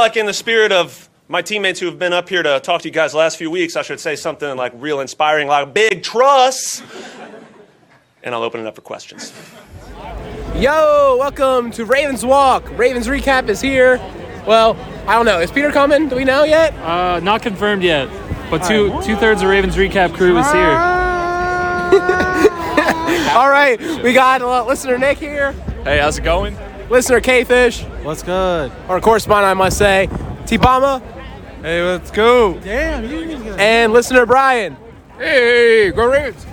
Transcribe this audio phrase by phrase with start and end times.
[0.00, 2.88] Like in the spirit of my teammates who have been up here to talk to
[2.88, 6.02] you guys the last few weeks, I should say something like real inspiring, like big
[6.02, 6.82] trust.
[8.22, 9.30] And I'll open it up for questions.
[10.56, 12.66] Yo, welcome to Ravens Walk.
[12.78, 13.98] Ravens Recap is here.
[14.46, 14.74] Well,
[15.06, 15.38] I don't know.
[15.38, 16.08] Is Peter coming?
[16.08, 16.72] Do we know yet?
[16.76, 18.08] Uh, not confirmed yet,
[18.48, 20.70] but two two thirds of Ravens recap crew is here.
[23.36, 25.52] All right, we got uh, listener Nick here,
[25.84, 26.56] Hey, how's it going?
[26.90, 28.72] Listener K-Fish, What's good?
[28.88, 30.08] Our correspondent, I must say,
[30.46, 31.00] T-Bama,
[31.62, 32.58] Hey, let's go.
[32.60, 34.76] Damn, you and listener Brian.
[35.18, 36.46] Hey, go Ravens!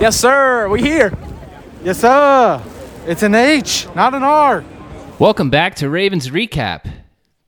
[0.00, 0.66] Yes, sir.
[0.70, 1.12] We here.
[1.84, 2.62] Yes, sir.
[3.06, 4.64] It's an H, not an R.
[5.18, 6.90] Welcome back to Ravens Recap.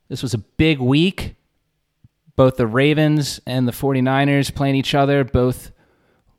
[0.07, 1.35] This was a big week.
[2.35, 5.71] Both the Ravens and the 49ers playing each other, both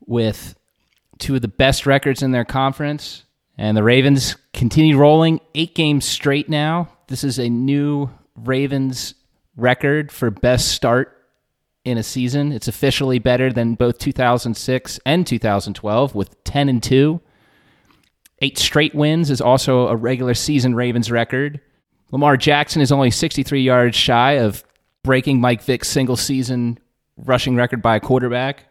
[0.05, 0.55] with
[1.19, 3.24] two of the best records in their conference.
[3.57, 6.89] And the Ravens continue rolling eight games straight now.
[7.07, 9.15] This is a new Ravens
[9.55, 11.15] record for best start
[11.85, 12.51] in a season.
[12.51, 17.21] It's officially better than both 2006 and 2012 with 10 and 2.
[18.39, 21.61] Eight straight wins is also a regular season Ravens record.
[22.11, 24.63] Lamar Jackson is only 63 yards shy of
[25.03, 26.77] breaking Mike Vick's single season
[27.17, 28.65] rushing record by a quarterback.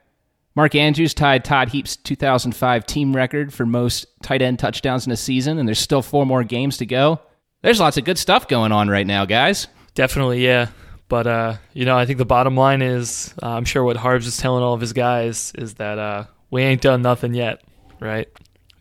[0.57, 5.17] Mark Andrews tied Todd Heap's 2005 team record for most tight end touchdowns in a
[5.17, 7.21] season, and there's still four more games to go.
[7.63, 9.67] There's lots of good stuff going on right now, guys.
[9.95, 10.69] Definitely, yeah.
[11.09, 14.27] But uh, you know, I think the bottom line is, uh, I'm sure what Harbs
[14.27, 17.63] is telling all of his guys is that uh, we ain't done nothing yet,
[18.01, 18.29] right?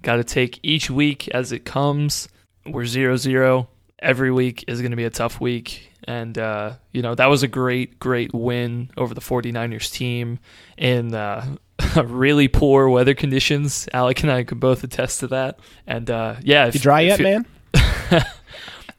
[0.04, 2.30] Got to take each week as it comes.
[2.68, 3.68] We're zero zero.
[4.04, 5.90] Every week is going to be a tough week.
[6.06, 10.40] And, uh, you know, that was a great, great win over the 49ers team
[10.78, 11.56] in uh,
[12.04, 13.88] really poor weather conditions.
[13.94, 15.60] Alec and I could both attest to that.
[15.88, 16.68] And, uh, yeah.
[16.68, 17.45] if- You dry yet, if- man?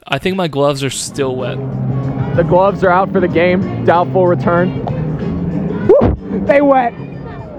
[0.07, 1.57] I think my gloves are still wet.
[2.35, 3.85] The gloves are out for the game.
[3.85, 4.83] Doubtful return.
[5.87, 6.45] Woo!
[6.45, 6.91] They wet.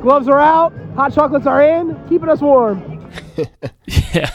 [0.03, 0.72] Gloves are out.
[0.97, 1.97] Hot chocolates are in.
[2.08, 2.93] Keeping us warm.
[4.15, 4.31] Yeah.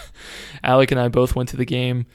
[0.64, 2.06] Alec and I both went to the game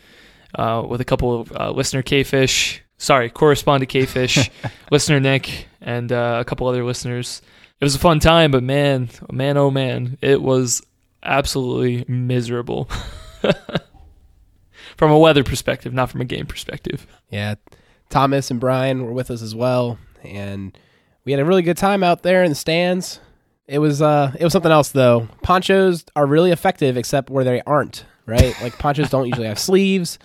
[0.57, 4.51] uh, with a couple of uh, listener K-Fish, sorry, correspondent K-Fish,
[4.91, 7.43] listener Nick, and uh, a couple other listeners.
[7.81, 10.83] It was a fun time, but man, man, oh man, it was
[11.23, 12.89] absolutely miserable.
[14.97, 17.07] from a weather perspective, not from a game perspective.
[17.31, 17.57] Yeah,
[18.09, 20.77] Thomas and Brian were with us as well, and
[21.25, 23.21] we had a really good time out there in the stands.
[23.67, 25.29] It was uh, it was something else though.
[25.43, 28.05] Ponchos are really effective, except where they aren't.
[28.27, 30.19] Right, like ponchos don't usually have sleeves,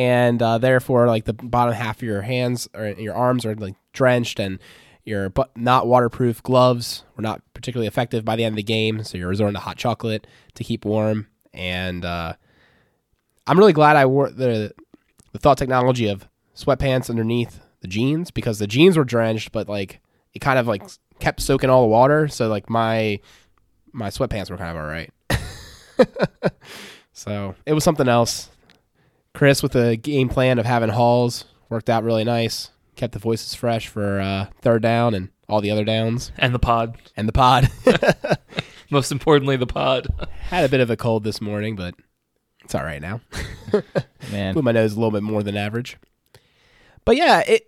[0.00, 3.74] and uh, therefore, like the bottom half of your hands or your arms are like
[3.92, 4.58] drenched, and
[5.04, 9.04] your but not waterproof gloves were not particularly effective by the end of the game.
[9.04, 12.32] So you're resorting to hot chocolate to keep warm, and uh,
[13.46, 14.72] I'm really glad I wore the
[15.32, 20.00] the thought technology of sweatpants underneath the jeans because the jeans were drenched, but like
[20.32, 20.82] it kind of like
[21.18, 22.26] kept soaking all the water.
[22.26, 23.20] So like my
[23.92, 25.12] my sweatpants were kind of all right.
[27.12, 28.48] so it was something else.
[29.34, 32.70] Chris with the game plan of having halls worked out really nice.
[32.96, 36.58] Kept the voices fresh for uh, third down and all the other downs And the
[36.58, 36.96] pod.
[37.16, 37.70] and the pod.
[38.90, 40.08] Most importantly, the pod.
[40.48, 41.94] Had a bit of a cold this morning, but
[42.64, 43.20] it's all right now.
[44.32, 45.96] Man, blew my nose a little bit more than average.
[47.04, 47.66] But yeah, it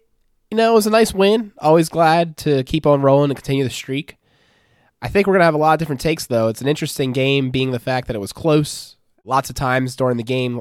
[0.50, 1.52] you know it was a nice win.
[1.58, 4.16] Always glad to keep on rolling and continue the streak.
[5.00, 6.48] I think we're gonna have a lot of different takes though.
[6.48, 8.96] It's an interesting game, being the fact that it was close.
[9.24, 10.60] Lots of times during the game,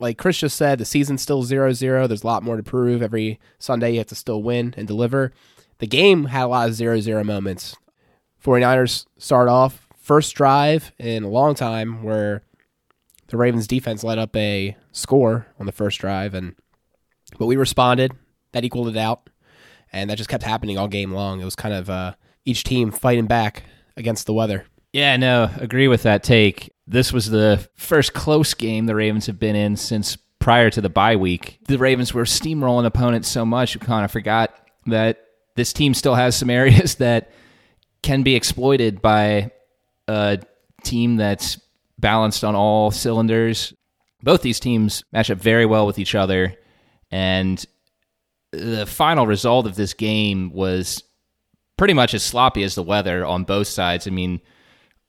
[0.00, 2.08] like Chris just said, the season's still 0-0.
[2.08, 3.02] There's a lot more to prove.
[3.02, 5.32] Every Sunday you have to still win and deliver.
[5.78, 7.76] The game had a lot of 0-0 moments.
[8.42, 12.42] 49ers start off first drive in a long time where
[13.28, 16.56] the Ravens defense let up a score on the first drive and
[17.38, 18.12] but we responded.
[18.52, 19.30] That equaled it out.
[19.92, 21.40] And that just kept happening all game long.
[21.40, 23.64] It was kind of uh, each team fighting back
[23.96, 24.66] against the weather.
[24.92, 26.72] Yeah, no, agree with that take.
[26.90, 30.88] This was the first close game the Ravens have been in since prior to the
[30.88, 31.60] bye week.
[31.68, 34.52] The Ravens were steamrolling opponents so much, we kind of forgot
[34.86, 37.30] that this team still has some areas that
[38.02, 39.52] can be exploited by
[40.08, 40.40] a
[40.82, 41.60] team that's
[41.96, 43.72] balanced on all cylinders.
[44.24, 46.56] Both these teams match up very well with each other,
[47.12, 47.64] and
[48.50, 51.04] the final result of this game was
[51.76, 54.08] pretty much as sloppy as the weather on both sides.
[54.08, 54.40] I mean,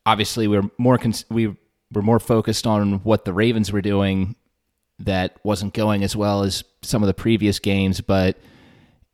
[0.06, 1.56] obviously we're more cons- we
[1.92, 4.36] were more focused on what the Ravens were doing
[5.00, 8.38] that wasn't going as well as some of the previous games, but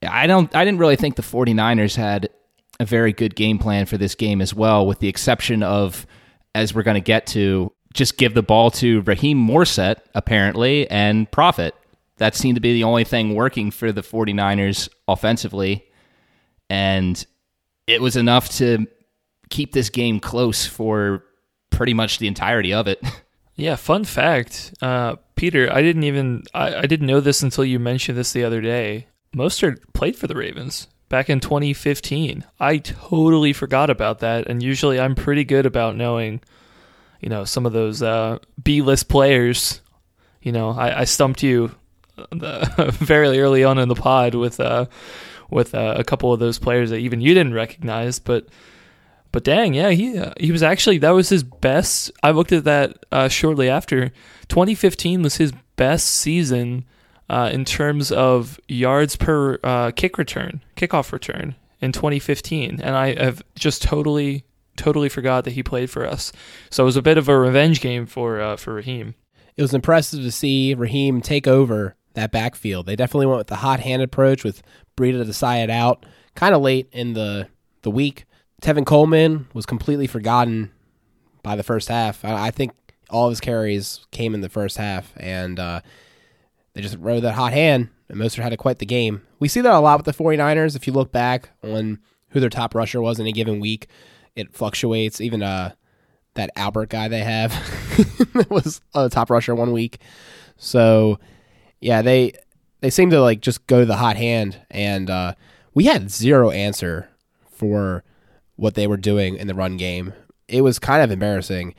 [0.08, 2.30] I don't I didn't really think the 49ers had
[2.80, 6.06] a very good game plan for this game as well with the exception of
[6.54, 11.30] as we're going to get to just give the ball to Raheem Mostert apparently and
[11.32, 11.74] profit.
[12.18, 15.86] That seemed to be the only thing working for the 49ers offensively.
[16.70, 17.24] And
[17.86, 18.88] it was enough to
[19.50, 21.24] keep this game close for
[21.70, 23.02] pretty much the entirety of it.
[23.60, 25.68] Yeah, fun fact, uh, Peter.
[25.74, 29.08] I didn't even I, I didn't know this until you mentioned this the other day.
[29.36, 32.46] Mostert played for the Ravens back in 2015.
[32.60, 36.40] I totally forgot about that, and usually I'm pretty good about knowing,
[37.20, 39.82] you know, some of those uh, B-list players.
[40.40, 41.72] You know, I, I stumped you
[42.18, 44.86] uh, very early on in the pod with uh,
[45.50, 48.48] with uh, a couple of those players that even you didn't recognize, but
[49.32, 52.12] but dang, yeah, he uh, he was actually that was his best.
[52.24, 54.12] I looked at that uh, shortly after.
[54.50, 56.86] 2015 was his best season
[57.30, 63.22] uh, in terms of yards per uh, kick return, kickoff return in 2015, and I
[63.22, 64.44] have just totally
[64.76, 66.32] totally forgot that he played for us.
[66.70, 69.16] So it was a bit of a revenge game for uh, for Raheem.
[69.56, 72.86] It was impressive to see Raheem take over that backfield.
[72.86, 74.62] They definitely went with the hot hand approach with
[74.96, 77.48] Breida to side out, kind of late in the
[77.82, 78.26] the week.
[78.62, 80.72] Tevin Coleman was completely forgotten
[81.44, 82.26] by the first half.
[82.26, 82.72] I, I think
[83.10, 85.82] all of his carries came in the first half, and uh,
[86.74, 89.22] they just rode that hot hand, and Mostert had to quite the game.
[89.40, 90.76] We see that a lot with the 49ers.
[90.76, 92.00] If you look back on
[92.30, 93.88] who their top rusher was in a given week,
[94.36, 95.22] it fluctuates.
[95.22, 95.74] Even uh,
[96.34, 97.54] that Albert guy they have
[98.50, 100.00] was a top rusher one week.
[100.58, 101.20] So,
[101.80, 102.34] yeah, they
[102.82, 105.34] they seem to like just go to the hot hand, and uh,
[105.74, 107.10] we had zero answer
[107.50, 108.04] for
[108.58, 110.14] what they were doing in the run game.
[110.48, 111.74] It was kind of embarrassing.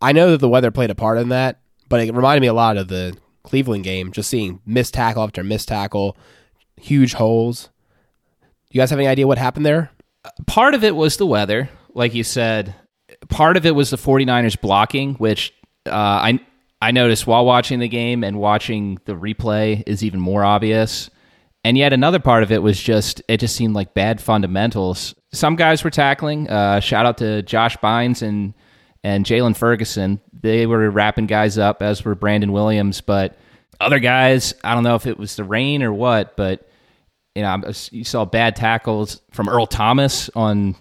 [0.00, 2.54] I know that the weather played a part in that, but it reminded me a
[2.54, 6.16] lot of the Cleveland game, just seeing missed tackle after missed tackle,
[6.76, 7.70] huge holes.
[8.70, 9.90] You guys have any idea what happened there?
[10.46, 12.74] Part of it was the weather, like you said.
[13.28, 15.52] Part of it was the 49ers blocking, which
[15.86, 16.40] uh, I
[16.82, 21.10] I noticed while watching the game and watching the replay is even more obvious.
[21.62, 25.14] And yet another part of it was just it just seemed like bad fundamentals.
[25.32, 26.48] Some guys were tackling.
[26.48, 28.54] Uh, shout out to Josh Bynes and
[29.04, 30.20] and Jaylon Ferguson.
[30.32, 33.00] They were wrapping guys up, as were Brandon Williams.
[33.00, 33.36] But
[33.78, 36.66] other guys, I don't know if it was the rain or what, but
[37.34, 40.76] you know, you saw bad tackles from Earl Thomas on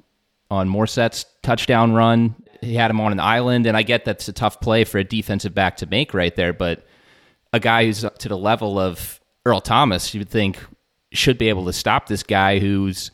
[0.49, 2.35] on Mostert's touchdown run.
[2.61, 5.03] He had him on an island, and I get that's a tough play for a
[5.03, 6.85] defensive back to make right there, but
[7.53, 9.18] a guy who's up to the level of
[9.49, 10.59] Earl Thomas, you would think
[11.11, 13.11] should be able to stop this guy who's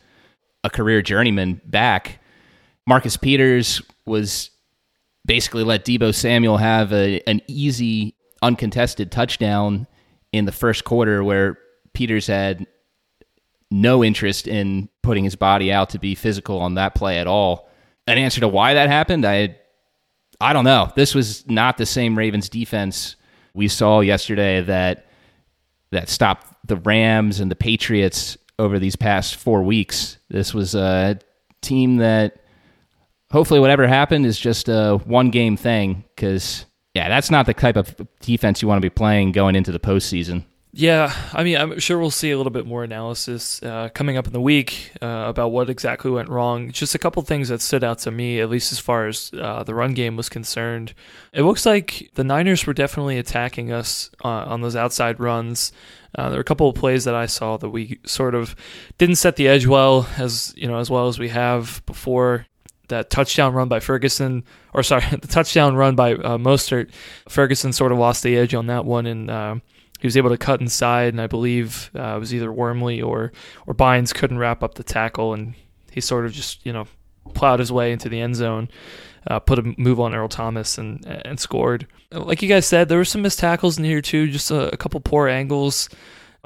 [0.62, 2.20] a career journeyman back.
[2.86, 4.50] Marcus Peters was
[5.24, 9.86] basically let Deebo Samuel have a, an easy, uncontested touchdown
[10.32, 11.58] in the first quarter where
[11.94, 12.66] Peters had
[13.70, 17.68] no interest in putting his body out to be physical on that play at all.
[18.06, 19.56] An answer to why that happened, I
[20.40, 20.92] I don't know.
[20.94, 23.16] This was not the same Ravens defense
[23.54, 25.06] we saw yesterday that
[25.96, 30.18] that stopped the Rams and the Patriots over these past 4 weeks.
[30.28, 31.18] This was a
[31.62, 32.40] team that
[33.30, 36.64] hopefully whatever happened is just a one game thing because
[36.94, 39.80] yeah that's not the type of defense you want to be playing going into the
[39.80, 40.44] postseason
[40.78, 44.26] yeah, I mean, I'm sure we'll see a little bit more analysis uh, coming up
[44.26, 46.70] in the week uh, about what exactly went wrong.
[46.70, 49.62] Just a couple things that stood out to me, at least as far as uh,
[49.62, 50.92] the run game was concerned.
[51.32, 55.72] It looks like the Niners were definitely attacking us uh, on those outside runs.
[56.14, 58.54] Uh, there were a couple of plays that I saw that we sort of
[58.98, 62.46] didn't set the edge well as you know as well as we have before
[62.88, 66.90] that touchdown run by Ferguson, or sorry, the touchdown run by uh, Mostert.
[67.30, 69.56] Ferguson sort of lost the edge on that one, and uh,
[70.06, 71.14] he was able to cut inside.
[71.14, 73.32] And I believe uh, it was either Wormley or
[73.66, 75.54] or Bynes couldn't wrap up the tackle, and
[75.90, 76.86] he sort of just you know
[77.34, 78.68] plowed his way into the end zone,
[79.26, 81.86] uh, put a move on Earl Thomas, and and scored.
[82.12, 84.76] Like you guys said, there were some missed tackles in here too, just a, a
[84.76, 85.88] couple poor angles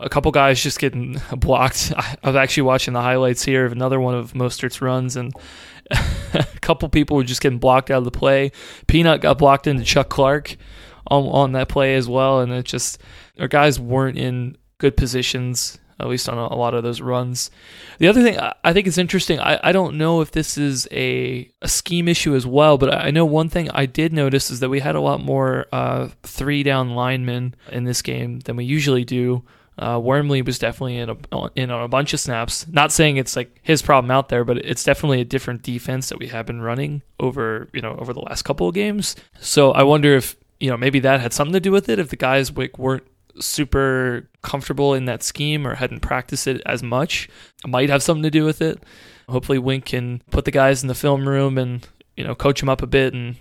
[0.00, 1.92] a couple guys just getting blocked.
[1.96, 5.34] I was actually watching the highlights here of another one of Mostert's runs, and
[5.90, 8.52] a couple people were just getting blocked out of the play.
[8.86, 10.56] Peanut got blocked into Chuck Clark
[11.10, 13.00] on, on that play as well, and it just
[13.38, 15.78] our guys weren't in good positions.
[15.98, 17.50] At least on a, a lot of those runs.
[17.98, 20.88] The other thing I, I think is interesting, I, I don't know if this is
[20.90, 24.60] a, a scheme issue as well, but I know one thing I did notice is
[24.60, 28.64] that we had a lot more uh, three down linemen in this game than we
[28.64, 29.44] usually do.
[29.80, 31.16] Uh, Wormley was definitely in, a,
[31.56, 32.66] in on a bunch of snaps.
[32.68, 36.18] Not saying it's like his problem out there, but it's definitely a different defense that
[36.18, 39.16] we have been running over you know over the last couple of games.
[39.40, 41.98] So I wonder if you know maybe that had something to do with it.
[41.98, 43.04] If the guys like, weren't
[43.40, 47.28] super comfortable in that scheme or hadn't practiced it as much,
[47.64, 48.82] it might have something to do with it.
[49.28, 51.86] Hopefully, Wink can put the guys in the film room and
[52.16, 53.36] you know coach them up a bit and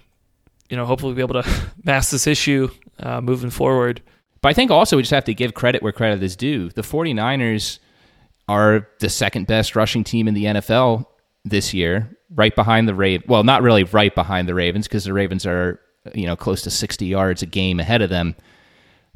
[0.70, 1.50] you know hopefully be able to
[1.84, 4.02] mask this issue uh, moving forward.
[4.42, 6.70] But I think also we just have to give credit where credit is due.
[6.70, 7.80] The 49ers
[8.48, 11.06] are the second best rushing team in the NFL
[11.44, 13.28] this year, right behind the Ravens.
[13.28, 15.80] Well, not really right behind the Ravens because the Ravens are,
[16.14, 18.36] you know, close to 60 yards a game ahead of them.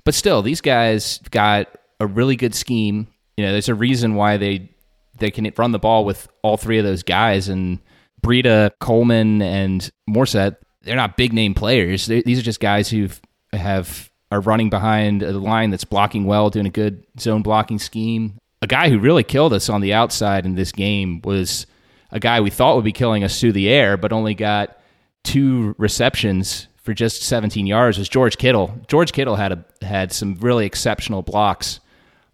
[0.04, 1.68] But still, these guys got
[2.00, 3.08] a really good scheme.
[3.38, 4.70] You know, there's a reason why they
[5.18, 7.80] they can run the ball with all three of those guys and
[8.22, 10.58] Breida, Coleman, and Mostert.
[10.82, 12.08] They're not big name players.
[12.08, 13.10] they these are just guys who
[13.54, 18.38] have are running behind a line that's blocking well, doing a good zone blocking scheme.
[18.62, 21.68] A guy who really killed us on the outside in this game was
[22.12, 24.80] a guy we thought would be killing us through the air, but only got
[25.24, 27.98] two receptions for just 17 yards.
[27.98, 28.80] Was George Kittle?
[28.88, 31.80] George Kittle had a, had some really exceptional blocks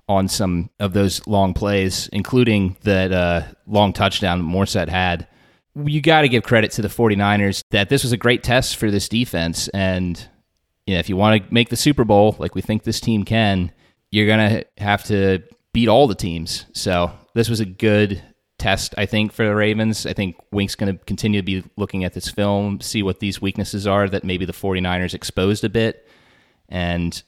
[0.07, 5.27] on some of those long plays, including that uh, long touchdown Mostert had.
[5.75, 8.89] You got to give credit to the 49ers that this was a great test for
[8.89, 9.67] this defense.
[9.69, 10.19] And
[10.87, 13.23] you know, if you want to make the Super Bowl, like we think this team
[13.23, 13.71] can,
[14.11, 16.65] you're going to have to beat all the teams.
[16.73, 18.23] So this was a good
[18.59, 20.05] test, I think, for the Ravens.
[20.05, 23.41] I think Wink's going to continue to be looking at this film, see what these
[23.41, 26.07] weaknesses are that maybe the 49ers exposed a bit,
[26.67, 27.21] and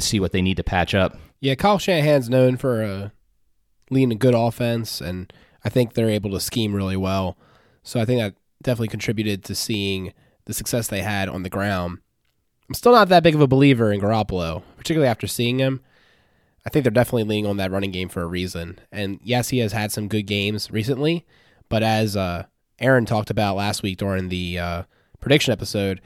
[0.00, 1.18] see what they need to patch up.
[1.40, 3.08] Yeah, Kyle Shanahan's known for uh,
[3.90, 5.32] leading a good offense, and
[5.64, 7.36] I think they're able to scheme really well.
[7.82, 10.12] So I think that definitely contributed to seeing
[10.46, 11.98] the success they had on the ground.
[12.68, 15.82] I'm still not that big of a believer in Garoppolo, particularly after seeing him.
[16.66, 18.80] I think they're definitely leaning on that running game for a reason.
[18.90, 21.24] And yes, he has had some good games recently,
[21.68, 22.46] but as uh,
[22.80, 24.82] Aaron talked about last week during the uh,
[25.20, 26.02] prediction episode,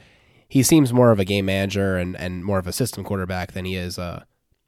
[0.47, 3.65] he seems more of a game manager and, and more of a system quarterback than
[3.65, 4.23] he is uh,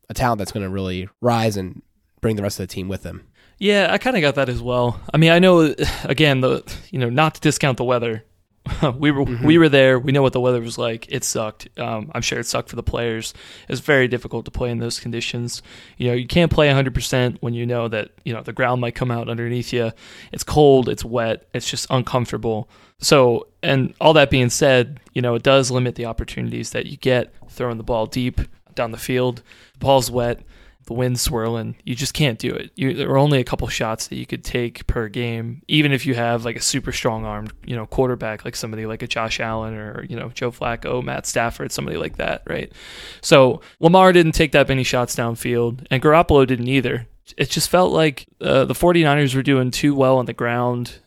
[0.08, 1.82] a talent that's going to really rise and
[2.22, 3.28] bring the rest of the team with him.
[3.58, 4.98] Yeah, I kind of got that as well.
[5.12, 8.24] I mean, I know again the you know not to discount the weather.
[8.96, 9.44] we were mm-hmm.
[9.44, 9.98] we were there.
[9.98, 11.06] We know what the weather was like.
[11.10, 11.68] It sucked.
[11.78, 13.34] Um, I'm sure it sucked for the players.
[13.68, 15.62] It's very difficult to play in those conditions.
[15.96, 18.80] You know, you can't play 100 percent when you know that you know the ground
[18.80, 19.92] might come out underneath you.
[20.30, 20.88] It's cold.
[20.88, 21.44] It's wet.
[21.52, 22.68] It's just uncomfortable.
[22.98, 26.96] So, and all that being said, you know, it does limit the opportunities that you
[26.96, 28.40] get throwing the ball deep
[28.76, 29.42] down the field.
[29.72, 30.40] The ball's wet
[30.86, 32.70] the wind swirling, you just can't do it.
[32.74, 36.06] You, there are only a couple shots that you could take per game, even if
[36.06, 39.40] you have like a super strong armed, you know, quarterback like somebody like a Josh
[39.40, 42.72] Allen or you know Joe Flacco, Matt Stafford, somebody like that, right?
[43.20, 47.06] So Lamar didn't take that many shots downfield, and Garoppolo didn't either.
[47.36, 50.98] It just felt like uh, the 49ers were doing too well on the ground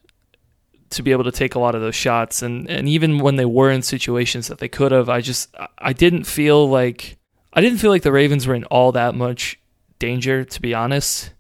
[0.92, 3.46] to be able to take a lot of those shots, and and even when they
[3.46, 7.18] were in situations that they could have, I just I didn't feel like.
[7.58, 9.58] I didn't feel like the Ravens were in all that much
[10.00, 11.32] danger, to be honest.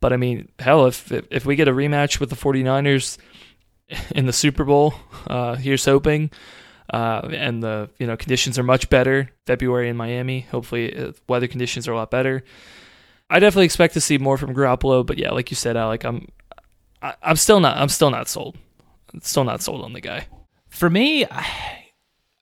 [0.00, 3.18] But I mean, hell, if if we get a rematch with the 49ers
[4.14, 4.94] in the Super Bowl,
[5.26, 6.30] uh, here's hoping.
[6.92, 9.30] Uh, and the you know conditions are much better.
[9.46, 10.40] February in Miami.
[10.40, 12.42] Hopefully, uh, weather conditions are a lot better.
[13.30, 16.26] I definitely expect to see more from Garoppolo, but yeah, like you said, Alec, I'm
[17.00, 18.58] I, I'm still not I'm still not sold.
[19.14, 20.26] I'm still not sold on the guy.
[20.68, 21.26] For me,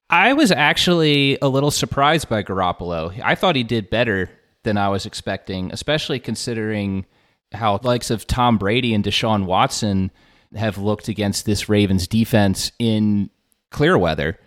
[0.09, 3.21] I was actually a little surprised by Garoppolo.
[3.23, 4.31] I thought he did better
[4.63, 7.07] than I was expecting, especially considering
[7.53, 10.11] how likes of Tom Brady and Deshaun Watson
[10.55, 13.31] have looked against this Ravens defense in
[13.71, 14.39] clear weather.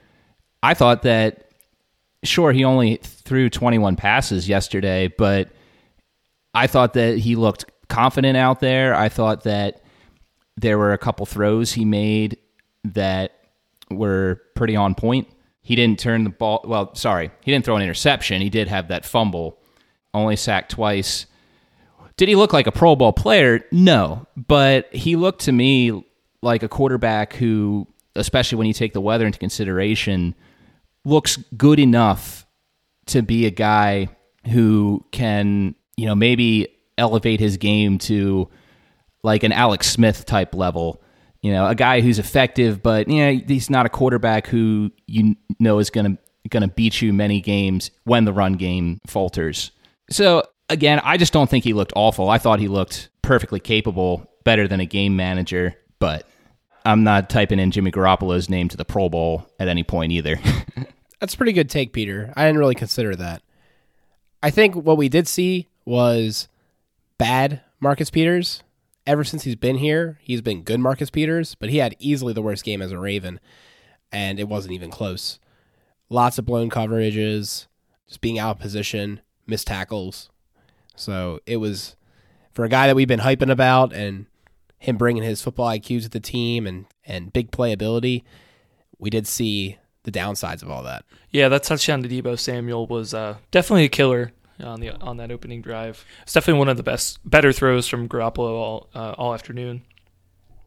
[0.62, 1.51] I thought that
[2.24, 5.50] sure he only threw 21 passes yesterday, but
[6.53, 8.96] I thought that he looked confident out there.
[8.96, 9.82] I thought that
[10.55, 12.38] there were a couple throws he made
[12.84, 13.34] that
[13.89, 15.27] were pretty on point.
[15.62, 16.63] He didn't turn the ball.
[16.65, 18.41] Well, sorry, he didn't throw an interception.
[18.41, 19.60] He did have that fumble
[20.13, 21.25] only sacked twice.
[22.17, 23.65] Did he look like a Pro Bowl player?
[23.72, 26.05] No, but he looked to me
[26.41, 30.36] like a quarterback who, especially when you take the weather into consideration,
[31.05, 32.46] looks good enough
[33.08, 34.10] to be a guy
[34.51, 36.67] who can, you know, maybe
[36.98, 38.50] elevate his game to
[39.24, 41.01] like an Alex Smith type level.
[41.41, 45.36] You know, a guy who's effective, but you know, he's not a quarterback who you
[45.60, 49.72] know is going to going to beat you many games when the run game falters.
[50.13, 52.29] So again, I just don't think he looked awful.
[52.29, 56.27] I thought he looked perfectly capable, better than a game manager, but
[56.86, 60.39] I'm not typing in Jimmy Garoppolo's name to the Pro Bowl at any point either.
[61.20, 62.32] That's a pretty good take, Peter.
[62.36, 63.41] I didn't really consider that.
[64.43, 66.48] I think what we did see was
[67.17, 68.62] bad Marcus Peters.
[69.08, 72.41] Ever since he's been here, he's been good Marcus Peters, but he had easily the
[72.41, 73.39] worst game as a Raven,
[74.12, 75.39] and it wasn't even close.
[76.08, 77.65] Lots of blown coverages,
[78.08, 80.29] just being out of position missed tackles.
[80.95, 81.95] So it was
[82.51, 84.27] for a guy that we've been hyping about and
[84.79, 88.23] him bringing his football IQ to the team and, and big playability,
[89.00, 91.05] we did see the downsides of all that.
[91.31, 94.33] Yeah, that touchdown to Deebo Samuel was uh, definitely a killer.
[94.59, 96.05] on the on that opening drive.
[96.23, 99.83] It's definitely one of the best, better throws from Garoppolo all uh, all afternoon.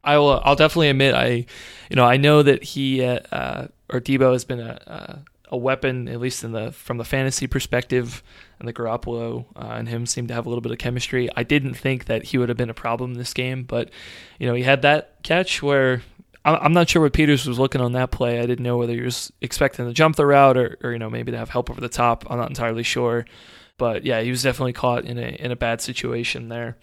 [0.03, 0.41] I will.
[0.45, 1.47] I'll definitely admit I,
[1.91, 6.21] you know, I know that he uh, or Deebo has been a, a weapon at
[6.21, 8.23] least in the from the fantasy perspective,
[8.59, 11.29] and the Garoppolo uh, and him seem to have a little bit of chemistry.
[11.37, 13.91] I didn't think that he would have been a problem in this game, but
[14.39, 16.03] you know, he had that catch where
[16.47, 18.39] I'm not sure what Peters was looking on that play.
[18.39, 21.11] I didn't know whether he was expecting to jump the route or, or you know
[21.11, 22.25] maybe to have help over the top.
[22.31, 23.27] I'm not entirely sure,
[23.79, 26.77] but yeah, he was definitely caught in a in a bad situation there.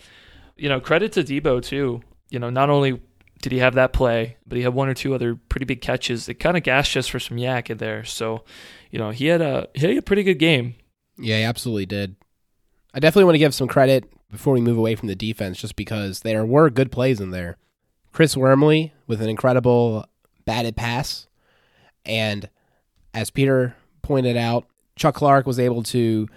[0.57, 2.01] You know, credit to Deebo too.
[2.29, 3.01] You know, not only
[3.43, 6.27] did he have that play, but he had one or two other pretty big catches
[6.27, 8.05] that kind of gassed us for some YAC in there.
[8.05, 8.45] So,
[8.89, 10.75] you know, he had a he had a pretty good game.
[11.17, 12.15] Yeah, he absolutely did.
[12.93, 15.75] I definitely want to give some credit before we move away from the defense, just
[15.75, 17.57] because there were good plays in there.
[18.13, 20.05] Chris Wormley with an incredible
[20.45, 21.27] batted pass,
[22.05, 22.49] and
[23.13, 26.29] as Peter pointed out, Chuck Clark was able to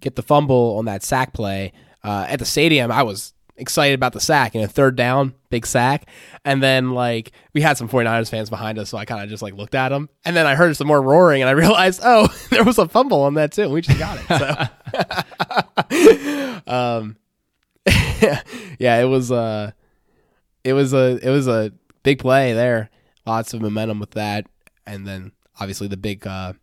[0.00, 1.74] get the fumble on that sack play.
[2.02, 5.66] Uh, at the stadium, I was excited about the sack and a third down, big
[5.66, 6.08] sack.
[6.44, 9.42] And then like we had some 49ers fans behind us, so I kind of just
[9.42, 10.08] like looked at them.
[10.24, 13.22] And then I heard some more roaring and I realized, oh, there was a fumble
[13.22, 13.68] on that too.
[13.68, 14.26] We just got it.
[16.62, 17.16] So um
[18.78, 19.72] yeah, it was uh
[20.64, 22.90] it was a it was a big play there.
[23.26, 24.46] Lots of momentum with that.
[24.86, 26.54] And then obviously the big uh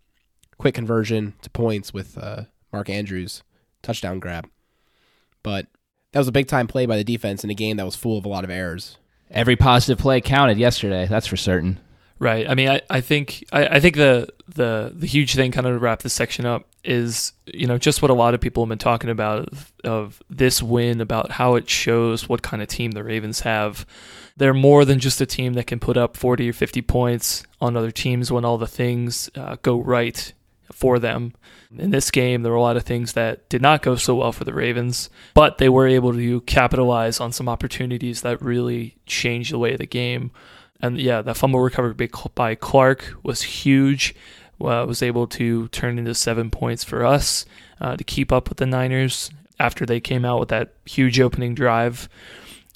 [0.58, 3.44] quick conversion to points with uh Mark Andrews
[3.82, 4.50] touchdown grab.
[5.44, 5.68] But
[6.12, 8.18] that was a big time play by the defense in a game that was full
[8.18, 8.98] of a lot of errors.
[9.32, 11.06] Every positive play counted yesterday.
[11.08, 11.80] That's for certain.
[12.18, 12.50] Right.
[12.50, 15.74] I mean, I, I think I, I think the the the huge thing, kind of
[15.74, 18.70] to wrap this section up, is you know just what a lot of people have
[18.70, 22.92] been talking about of, of this win, about how it shows what kind of team
[22.92, 23.86] the Ravens have.
[24.36, 27.78] They're more than just a team that can put up forty or fifty points on
[27.78, 30.34] other teams when all the things uh, go right
[30.80, 31.34] for them.
[31.78, 34.32] In this game, there were a lot of things that did not go so well
[34.32, 39.52] for the Ravens, but they were able to capitalize on some opportunities that really changed
[39.52, 40.32] the way of the game.
[40.82, 44.16] And yeah, that fumble recovery by Clark was huge.
[44.58, 47.46] Was able to turn into seven points for us
[47.80, 51.56] uh, to keep up with the Niners after they came out with that huge opening
[51.56, 52.10] drive.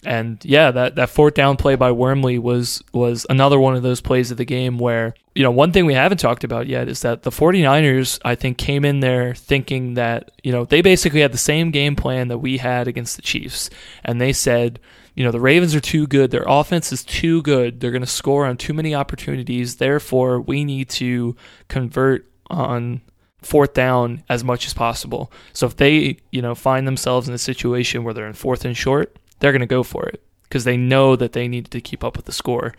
[0.05, 4.01] And yeah, that, that fourth down play by Wormley was was another one of those
[4.01, 7.01] plays of the game where, you know, one thing we haven't talked about yet is
[7.01, 11.31] that the 49ers, I think, came in there thinking that, you know, they basically had
[11.31, 13.69] the same game plan that we had against the Chiefs.
[14.03, 14.79] And they said,
[15.15, 16.31] you know, the Ravens are too good.
[16.31, 17.79] Their offense is too good.
[17.79, 19.75] They're going to score on too many opportunities.
[19.75, 21.35] Therefore, we need to
[21.67, 23.01] convert on
[23.41, 25.31] fourth down as much as possible.
[25.53, 28.75] So if they, you know, find themselves in a situation where they're in fourth and
[28.75, 32.01] short, they're going to go for it because they know that they needed to keep
[32.01, 32.73] up with the score.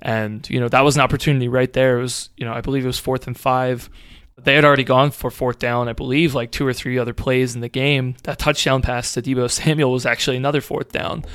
[0.00, 1.98] And, you know, that was an opportunity right there.
[1.98, 3.90] It was, you know, I believe it was fourth and five.
[4.38, 7.54] They had already gone for fourth down, I believe, like two or three other plays
[7.54, 8.16] in the game.
[8.22, 11.26] That touchdown pass to Deebo Samuel was actually another fourth down.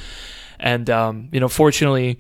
[0.59, 2.17] And, um, you know, fortunately,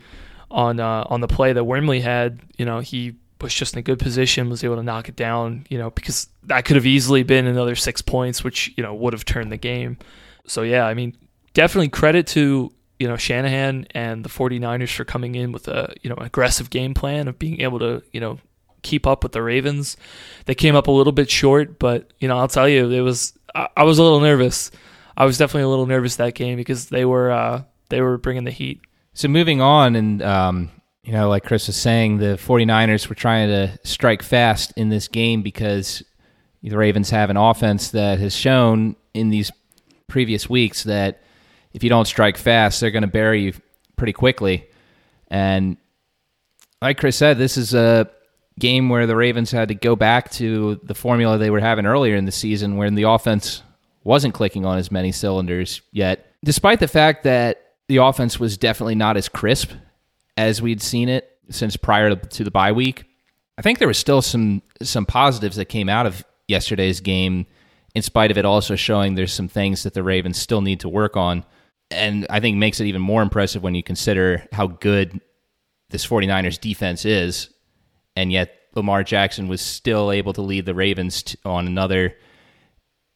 [0.51, 3.83] on uh, on the play that Wormley had, you know, he was just in a
[3.83, 7.23] good position, was able to knock it down, you know, because that could have easily
[7.23, 9.97] been another six points, which, you know, would have turned the game.
[10.45, 11.15] So, yeah, I mean,
[11.53, 16.09] definitely credit to you know Shanahan and the 49ers for coming in with a you
[16.09, 18.39] know aggressive game plan of being able to you know
[18.83, 19.97] keep up with the Ravens.
[20.45, 23.33] They came up a little bit short, but you know I'll tell you it was
[23.55, 24.71] I, I was a little nervous.
[25.17, 28.43] I was definitely a little nervous that game because they were uh, they were bringing
[28.43, 28.81] the heat.
[29.13, 30.71] So moving on and um,
[31.03, 35.07] you know like Chris was saying the 49ers were trying to strike fast in this
[35.07, 36.03] game because
[36.61, 39.51] the Ravens have an offense that has shown in these
[40.07, 41.21] previous weeks that
[41.73, 43.53] if you don't strike fast, they're going to bury you
[43.95, 44.67] pretty quickly.
[45.29, 45.77] And
[46.81, 48.09] like Chris said, this is a
[48.59, 52.15] game where the Ravens had to go back to the formula they were having earlier
[52.15, 53.63] in the season when the offense
[54.03, 56.33] wasn't clicking on as many cylinders yet.
[56.43, 59.71] Despite the fact that the offense was definitely not as crisp
[60.37, 63.05] as we'd seen it since prior to the bye week,
[63.57, 67.45] I think there was still some some positives that came out of yesterday's game
[67.93, 70.89] in spite of it also showing there's some things that the Ravens still need to
[70.89, 71.45] work on
[71.91, 75.19] and I think makes it even more impressive when you consider how good
[75.89, 77.49] this 49ers defense is,
[78.15, 82.15] and yet Lamar Jackson was still able to lead the Ravens on another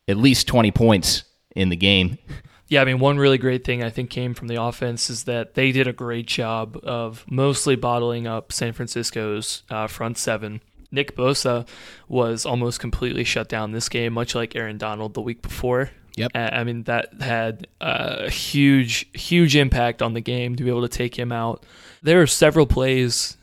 [0.08, 1.24] at least 20 points
[1.56, 2.18] in the game.
[2.68, 5.54] Yeah, I mean, one really great thing I think came from the offense is that
[5.54, 10.62] they did a great job of mostly bottling up San Francisco's uh, front seven.
[10.92, 11.68] Nick Bosa
[12.08, 15.92] was almost completely shut down this game, much like Aaron Donald the week before.
[16.18, 16.32] Yep.
[16.34, 20.88] I mean, that had a huge, huge impact on the game to be able to
[20.88, 21.66] take him out.
[22.02, 23.36] There are several plays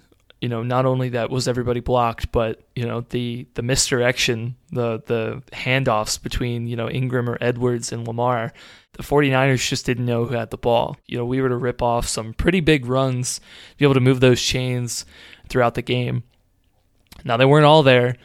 [0.43, 5.01] you know, not only that was everybody blocked, but you know the the misdirection, the
[5.07, 8.53] the handoffs between you know Ingram or Edwards and Lamar,
[8.95, 10.97] the 49ers just didn't know who had the ball.
[11.07, 13.41] You know, we were to rip off some pretty big runs,
[13.79, 15.07] be able to move those chains
[15.49, 16.25] throughout the game.
[17.25, 18.17] Now they weren't all there,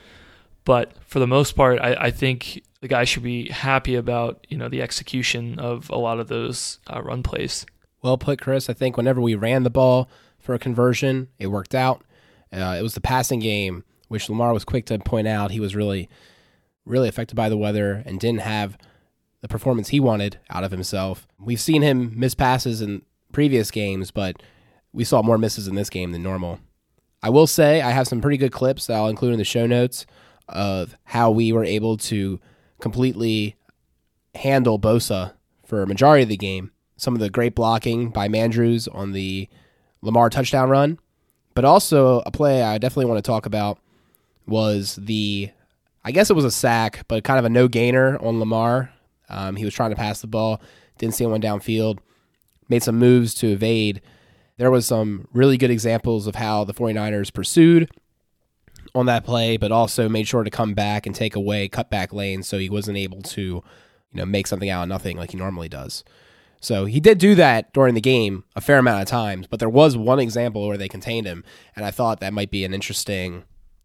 [0.66, 4.58] but for the most part, I, I think the guy should be happy about you
[4.58, 7.66] know the execution of a lot of those uh, run plays.
[8.02, 8.70] Well put, Chris.
[8.70, 10.10] I think whenever we ran the ball
[10.40, 12.04] for a conversion, it worked out.
[12.54, 15.76] Uh, it was the passing game, which Lamar was quick to point out he was
[15.76, 16.10] really,
[16.86, 18.78] really affected by the weather and didn't have
[19.42, 21.28] the performance he wanted out of himself.
[21.40, 24.42] We've seen him miss passes in previous games, but
[24.94, 26.60] we saw more misses in this game than normal.
[27.22, 29.66] I will say I have some pretty good clips that I'll include in the show
[29.66, 30.06] notes
[30.48, 32.40] of how we were able to
[32.80, 33.56] completely
[34.36, 35.34] handle Bosa
[35.66, 36.72] for a majority of the game.
[36.96, 39.48] Some of the great blocking by Mandrews on the
[40.02, 41.00] Lamar touchdown run,
[41.54, 43.80] but also a play I definitely want to talk about
[44.48, 45.52] was the,
[46.04, 48.92] I guess it was a sack, but kind of a no gainer on Lamar.
[49.30, 50.62] Um, he was trying to pass the ball,
[50.98, 52.00] didn't see anyone downfield,
[52.70, 54.02] made some moves to evade.
[54.58, 57.90] There was some really good examples of how the 49ers pursued
[58.96, 62.48] on that play, but also made sure to come back and take away cutback lanes
[62.48, 63.64] so he wasn't able to, you
[64.14, 66.04] know, make something out of nothing like he normally does.
[66.60, 69.70] So he did do that during the game a fair amount of times, but there
[69.70, 71.44] was one example where they contained him,
[71.76, 73.44] and I thought that might be an interesting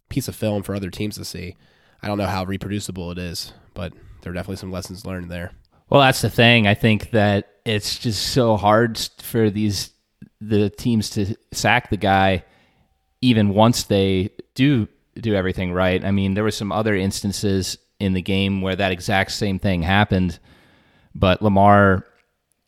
[0.09, 1.57] piece of film for other teams to see.
[2.03, 5.53] I don't know how reproducible it is, but there are definitely some lessons learned there.
[5.91, 6.67] Well, that's the thing.
[6.67, 9.91] I think that it's just so hard for these
[10.41, 12.45] the teams to sack the guy
[13.23, 14.87] even once they do
[15.19, 16.05] do everything right.
[16.05, 19.83] I mean, there were some other instances in the game where that exact same thing
[19.83, 20.39] happened,
[21.15, 22.05] but Lamar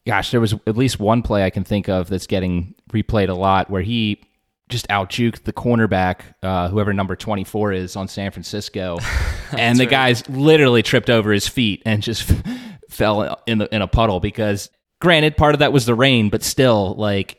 [0.06, 3.34] gosh, there was at least one play I can think of that's getting replayed a
[3.34, 4.20] lot where he
[4.68, 8.98] just out juked the cornerback, uh, whoever number 24 is on San Francisco.
[9.52, 9.90] and the right.
[9.90, 12.30] guy's literally tripped over his feet and just
[12.88, 16.42] fell in the in a puddle because granted part of that was the rain, but
[16.42, 17.38] still like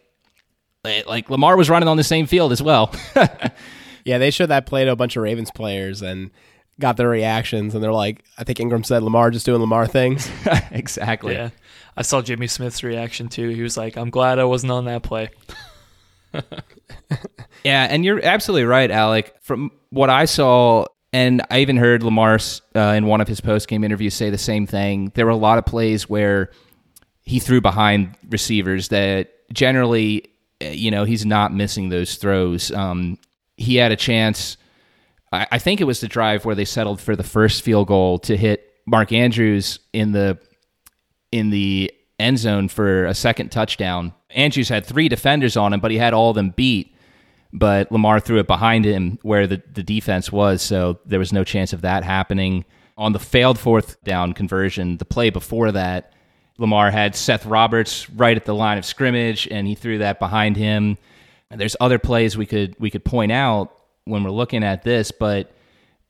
[1.08, 2.94] like Lamar was running on the same field as well.
[4.06, 6.32] yeah, they showed that play to a bunch of Ravens players and
[6.80, 10.30] got their reactions and they're like I think Ingram said Lamar just doing Lamar things.
[10.72, 11.34] exactly.
[11.34, 11.50] Yeah.
[11.98, 13.50] I saw Jimmy Smith's reaction too.
[13.50, 15.30] He was like, "I'm glad I wasn't on that play."
[17.64, 19.34] yeah, and you're absolutely right, Alec.
[19.42, 22.38] From what I saw, and I even heard Lamar
[22.76, 25.12] uh, in one of his post game interviews say the same thing.
[25.16, 26.52] There were a lot of plays where
[27.24, 30.26] he threw behind receivers that generally,
[30.62, 32.72] you know, he's not missing those throws.
[32.72, 33.18] Um,
[33.58, 34.58] he had a chance.
[35.32, 38.20] I, I think it was the drive where they settled for the first field goal
[38.20, 40.38] to hit Mark Andrews in the
[41.32, 44.14] in the end zone for a second touchdown.
[44.30, 46.96] Andrews had three defenders on him, but he had all of them beat.
[47.52, 51.44] But Lamar threw it behind him where the, the defense was, so there was no
[51.44, 52.66] chance of that happening.
[52.98, 56.14] On the failed fourth down conversion, the play before that,
[56.58, 60.56] Lamar had Seth Roberts right at the line of scrimmage, and he threw that behind
[60.56, 60.98] him.
[61.52, 65.12] And there's other plays we could we could point out when we're looking at this,
[65.12, 65.52] but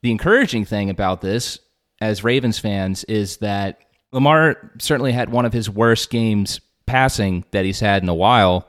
[0.01, 1.59] the encouraging thing about this,
[1.99, 3.81] as Ravens fans, is that
[4.11, 8.67] Lamar certainly had one of his worst games passing that he's had in a while,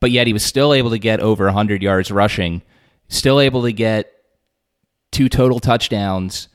[0.00, 2.62] but yet he was still able to get over 100 yards rushing,
[3.08, 4.12] still able to get
[5.10, 6.48] two total touchdowns,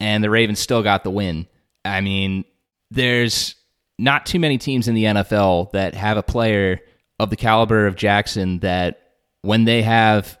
[0.00, 1.46] and the Ravens still got the win.
[1.84, 2.44] I mean,
[2.90, 3.56] there's
[3.98, 6.80] not too many teams in the NFL that have a player
[7.18, 10.38] of the caliber of Jackson that when they have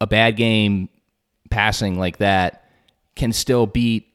[0.00, 0.88] a bad game
[1.50, 2.64] passing like that
[3.16, 4.06] can still beat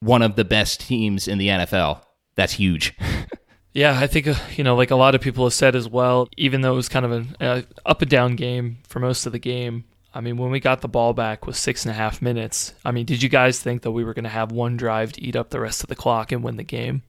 [0.00, 2.02] one of the best teams in the NFL.
[2.36, 2.96] That's huge.
[3.72, 6.28] yeah, I think uh, you know, like a lot of people have said as well.
[6.36, 9.32] Even though it was kind of an uh, up and down game for most of
[9.32, 12.22] the game, I mean, when we got the ball back with six and a half
[12.22, 15.12] minutes, I mean, did you guys think that we were going to have one drive
[15.12, 17.02] to eat up the rest of the clock and win the game?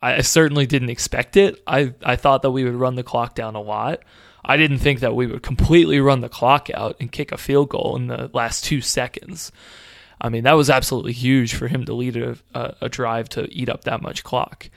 [0.00, 1.60] I certainly didn't expect it.
[1.66, 4.00] I, I thought that we would run the clock down a lot.
[4.44, 7.70] I didn't think that we would completely run the clock out and kick a field
[7.70, 9.50] goal in the last two seconds.
[10.20, 13.52] I mean, that was absolutely huge for him to lead a, a, a drive to
[13.52, 14.70] eat up that much clock.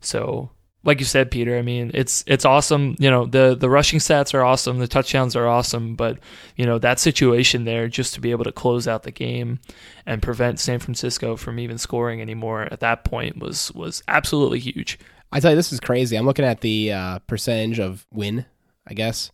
[0.00, 0.50] So,
[0.84, 2.96] like you said, Peter, I mean, it's it's awesome.
[2.98, 6.18] You know, the the rushing stats are awesome, the touchdowns are awesome, but
[6.56, 9.60] you know that situation there, just to be able to close out the game
[10.06, 14.98] and prevent San Francisco from even scoring anymore at that point was was absolutely huge.
[15.30, 16.16] I tell you, this is crazy.
[16.16, 18.46] I'm looking at the uh, percentage of win,
[18.86, 19.30] I guess,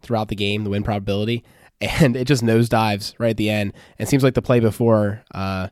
[0.00, 1.42] throughout the game, the win probability
[1.82, 3.72] and it just nosedives right at the end.
[3.98, 5.68] And it seems like the play before uh,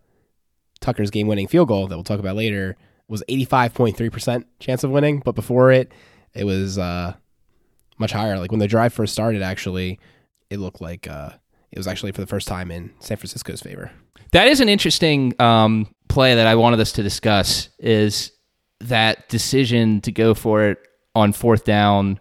[0.80, 2.76] Tucker's game winning field goal that we'll talk about later
[3.11, 5.90] was 85.3% chance of winning, but before it,
[6.33, 7.14] it was uh,
[7.99, 8.38] much higher.
[8.38, 9.99] Like when the drive first started, actually,
[10.49, 11.31] it looked like uh,
[11.73, 13.90] it was actually for the first time in San Francisco's favor.
[14.31, 17.68] That is an interesting um, play that I wanted us to discuss.
[17.81, 18.31] Is
[18.79, 20.79] that decision to go for it
[21.16, 22.20] on fourth down,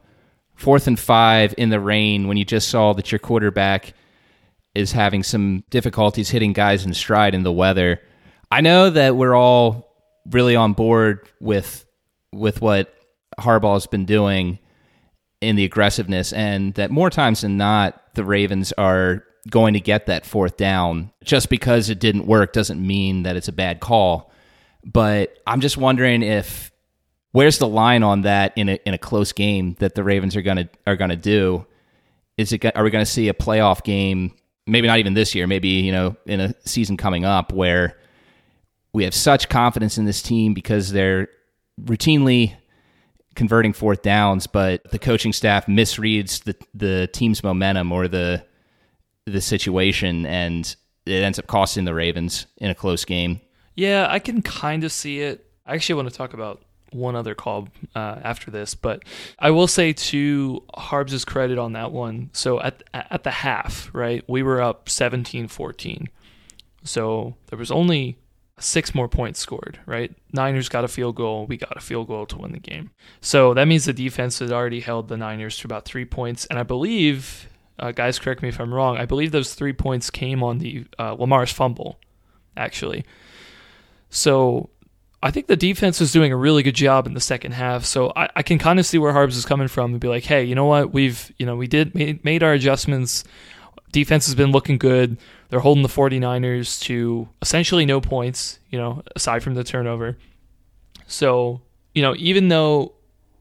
[0.56, 3.94] fourth and five in the rain when you just saw that your quarterback
[4.74, 8.02] is having some difficulties hitting guys in stride in the weather.
[8.50, 9.89] I know that we're all
[10.32, 11.86] really on board with
[12.32, 12.94] with what
[13.40, 14.60] Harbaugh's been doing
[15.42, 20.06] in the aggressiveness, and that more times than not, the Ravens are going to get
[20.08, 21.12] that fourth down.
[21.24, 24.32] Just because it didn't work doesn't mean that it's a bad call.
[24.84, 26.72] But I'm just wondering if
[27.32, 30.42] where's the line on that in a in a close game that the Ravens are
[30.42, 31.66] gonna are gonna do?
[32.38, 34.34] Is it are we to see a playoff game?
[34.66, 35.48] Maybe not even this year.
[35.48, 37.98] Maybe you know in a season coming up where
[38.94, 41.28] we have such confidence in this team because they're
[41.82, 42.56] routinely
[43.36, 48.44] converting fourth downs, but the coaching staff misreads the the team's momentum or the
[49.26, 50.76] the situation, and
[51.06, 53.42] it ends up costing the Ravens in a close game.
[53.76, 55.46] Yeah, I can kind of see it.
[55.66, 59.04] I actually want to talk about one other call uh, after this, but
[59.38, 62.32] I will say to Harbs' credit on that one.
[62.34, 66.08] So at at the half, right, we were up 17-14.
[66.84, 68.18] So there was only
[68.60, 70.14] six more points scored, right?
[70.34, 72.92] Niners got a field goal, we got a field goal to win the game.
[73.22, 76.60] So that means the defense had already held the Niners to about three points, and
[76.60, 78.98] I believe, uh, guys, correct me if I'm wrong.
[78.98, 82.00] I believe those three points came on the uh, Lamar's fumble,
[82.56, 83.06] actually.
[84.10, 84.70] So
[85.22, 87.86] I think the defense is doing a really good job in the second half.
[87.86, 90.24] So I, I can kind of see where Harbs is coming from and be like,
[90.24, 90.94] hey, you know what?
[90.94, 93.24] We've, you know, we did made, made our adjustments.
[93.92, 95.18] Defense has been looking good.
[95.50, 100.18] They're holding the 49ers to essentially no points, you know, aside from the turnover.
[101.08, 101.62] So,
[101.94, 102.94] you know, even though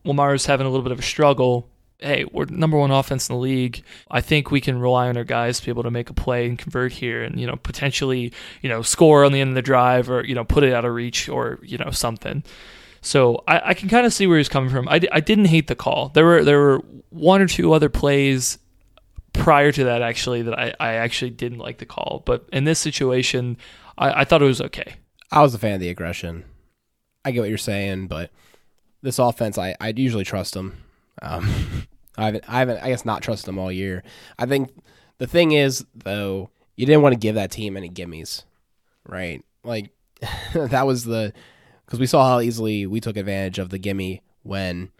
[0.04, 1.68] Lamar is having a little bit of a struggle,
[1.98, 3.82] hey, we're number one offense in the league.
[4.10, 6.46] I think we can rely on our guys to be able to make a play
[6.46, 9.62] and convert here and, you know, potentially, you know, score on the end of the
[9.62, 12.42] drive or, you know, put it out of reach or, you know, something.
[13.00, 14.88] So I, I can kind of see where he's coming from.
[14.88, 16.08] I, I didn't hate the call.
[16.10, 18.58] There were there were one or two other plays
[19.38, 22.22] prior to that actually that I, I actually didn't like the call.
[22.26, 23.56] But in this situation,
[23.96, 24.94] I, I thought it was okay.
[25.30, 26.44] I was a fan of the aggression.
[27.24, 28.30] I get what you're saying, but
[29.02, 30.82] this offense, I I usually trust them.
[31.22, 34.02] Um, I haven't I haven't I guess not trusted them all year.
[34.38, 34.70] I think
[35.18, 38.44] the thing is though, you didn't want to give that team any gimmies,
[39.06, 39.44] right?
[39.62, 39.90] Like
[40.54, 41.32] that was the
[41.84, 44.90] because we saw how easily we took advantage of the gimme when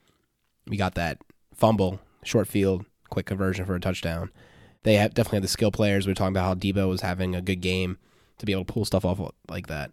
[0.67, 1.19] we got that
[1.55, 4.31] fumble, short field, quick conversion for a touchdown.
[4.83, 6.07] They have definitely have the skill players.
[6.07, 7.99] We are talking about how Deebo was having a good game
[8.39, 9.91] to be able to pull stuff off like that.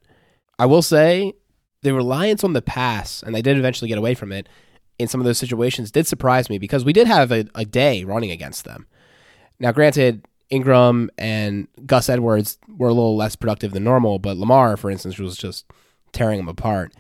[0.60, 1.34] I will say
[1.82, 4.48] the reliance on the pass, and they did eventually get away from it
[4.98, 8.04] in some of those situations, did surprise me because we did have a, a day
[8.04, 8.88] running against them.
[9.60, 14.78] Now, granted, Ingram and Gus Edwards were a little less productive than normal, but Lamar,
[14.78, 15.66] for instance, was just
[16.12, 16.94] tearing them apart.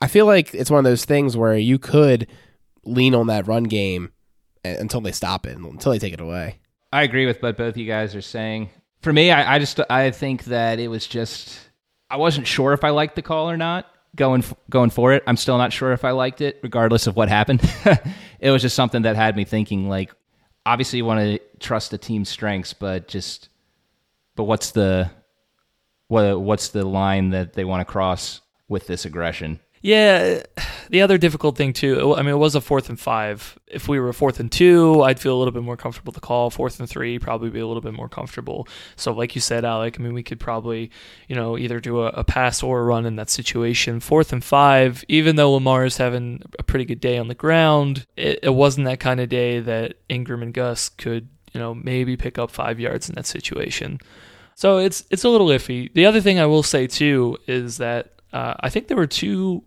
[0.00, 2.26] I feel like it's one of those things where you could
[2.84, 4.10] lean on that run game
[4.64, 6.56] until they stop it, until they take it away.
[6.92, 8.70] I agree with what both you guys are saying.
[9.02, 11.58] For me, I, I just I think that it was just
[12.10, 15.22] I wasn't sure if I liked the call or not going going for it.
[15.26, 17.60] I'm still not sure if I liked it, regardless of what happened.
[18.40, 19.88] it was just something that had me thinking.
[19.88, 20.12] Like,
[20.66, 23.48] obviously, you want to trust the team's strengths, but just
[24.36, 25.10] but what's the
[26.08, 29.60] what what's the line that they want to cross with this aggression?
[29.82, 30.42] Yeah,
[30.90, 32.14] the other difficult thing too.
[32.14, 33.58] I mean, it was a fourth and five.
[33.66, 36.20] If we were a fourth and two, I'd feel a little bit more comfortable to
[36.20, 36.50] call.
[36.50, 38.68] Fourth and three, probably be a little bit more comfortable.
[38.96, 40.90] So, like you said, Alec, I mean, we could probably,
[41.28, 44.00] you know, either do a, a pass or a run in that situation.
[44.00, 48.06] Fourth and five, even though Lamar is having a pretty good day on the ground,
[48.16, 52.16] it, it wasn't that kind of day that Ingram and Gus could, you know, maybe
[52.16, 53.98] pick up five yards in that situation.
[54.56, 55.90] So it's it's a little iffy.
[55.94, 59.64] The other thing I will say too is that uh, I think there were two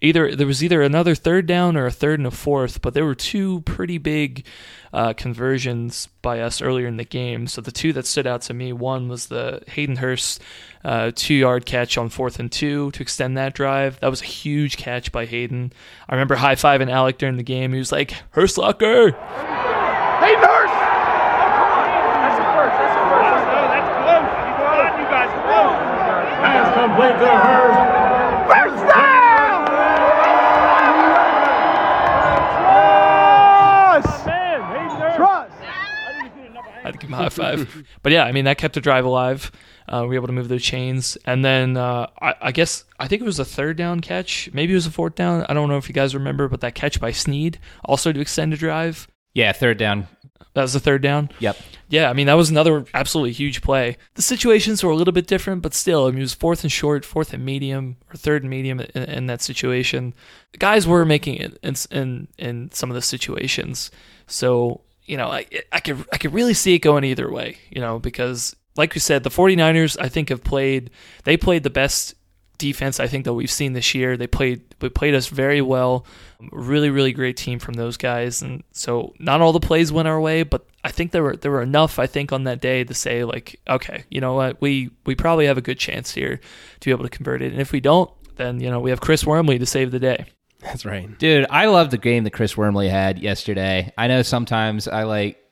[0.00, 3.04] either there was either another third down or a third and a fourth, but there
[3.04, 4.44] were two pretty big
[4.92, 7.46] uh, conversions by us earlier in the game.
[7.46, 10.42] So the two that stood out to me, one was the Hayden Hurst
[10.84, 14.00] uh, two-yard catch on fourth and two to extend that drive.
[14.00, 15.72] That was a huge catch by Hayden.
[16.08, 17.72] I remember high-fiving Alec during the game.
[17.72, 20.74] He was like, "Hurst locker." Hayden Hurst!
[22.18, 22.74] That's the first.
[22.80, 23.28] That's the first.
[23.70, 24.26] That's close.
[24.98, 25.76] You guys close.
[26.40, 27.80] Pass complete to Hurst.
[28.50, 29.20] First down!
[36.72, 37.84] I had to give him a high five.
[38.02, 39.50] but yeah, I mean that kept the drive alive.
[39.88, 43.08] Uh, we were able to move those chains, and then uh, I, I, guess I
[43.08, 44.48] think it was a third down catch.
[44.52, 45.44] Maybe it was a fourth down.
[45.48, 48.54] I don't know if you guys remember, but that catch by Snead also to extend
[48.54, 49.08] a drive.
[49.34, 50.08] Yeah, third down
[50.54, 51.30] That was the third down.
[51.38, 51.56] Yep.
[51.88, 53.96] Yeah, I mean that was another absolutely huge play.
[54.14, 56.70] The situations were a little bit different, but still, I mean it was fourth and
[56.70, 60.14] short, fourth and medium, or third and medium in, in that situation.
[60.52, 63.90] The guys were making it in, in in some of the situations,
[64.28, 67.80] so you know I I could I could really see it going either way, you
[67.80, 70.90] know, because like you said, the 49ers I think have played
[71.24, 72.14] they played the best
[72.58, 74.16] defense I think that we've seen this year.
[74.16, 76.06] They played they played us very well.
[76.52, 78.40] Really, really great team from those guys.
[78.40, 81.50] And so not all the plays went our way, but I think there were there
[81.50, 84.90] were enough I think on that day to say like, okay, you know what, we
[85.06, 86.36] we probably have a good chance here
[86.78, 87.50] to be able to convert it.
[87.50, 90.26] And if we don't, then you know we have Chris Wormley to save the day.
[90.60, 91.18] That's right.
[91.18, 93.92] Dude, I love the game that Chris Wormley had yesterday.
[93.96, 95.42] I know sometimes I like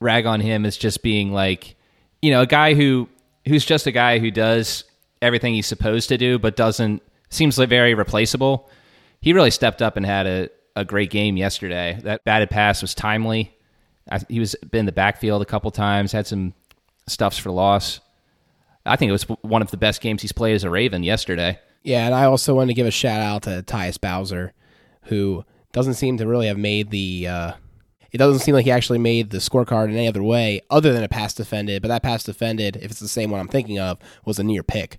[0.00, 1.76] rag on him as just being like,
[2.20, 3.08] you know, a guy who
[3.46, 4.84] who's just a guy who does
[5.20, 8.68] everything he's supposed to do, but doesn't seems like very replaceable.
[9.20, 11.98] He really stepped up and had a, a great game yesterday.
[12.02, 13.56] That batted pass was timely.
[14.10, 16.54] I, he was been in the backfield a couple times, had some
[17.08, 18.00] stuffs for loss.
[18.84, 21.58] I think it was one of the best games he's played as a Raven yesterday.
[21.82, 24.52] Yeah, and I also want to give a shout out to Tyus Bowser,
[25.04, 27.26] who doesn't seem to really have made the.
[27.28, 27.52] Uh,
[28.12, 31.02] it doesn't seem like he actually made the scorecard in any other way other than
[31.02, 31.80] a pass defended.
[31.80, 34.62] But that pass defended, if it's the same one I'm thinking of, was a near
[34.62, 34.98] pick.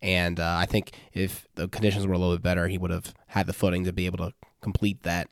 [0.00, 3.14] And uh, I think if the conditions were a little bit better, he would have
[3.26, 5.28] had the footing to be able to complete that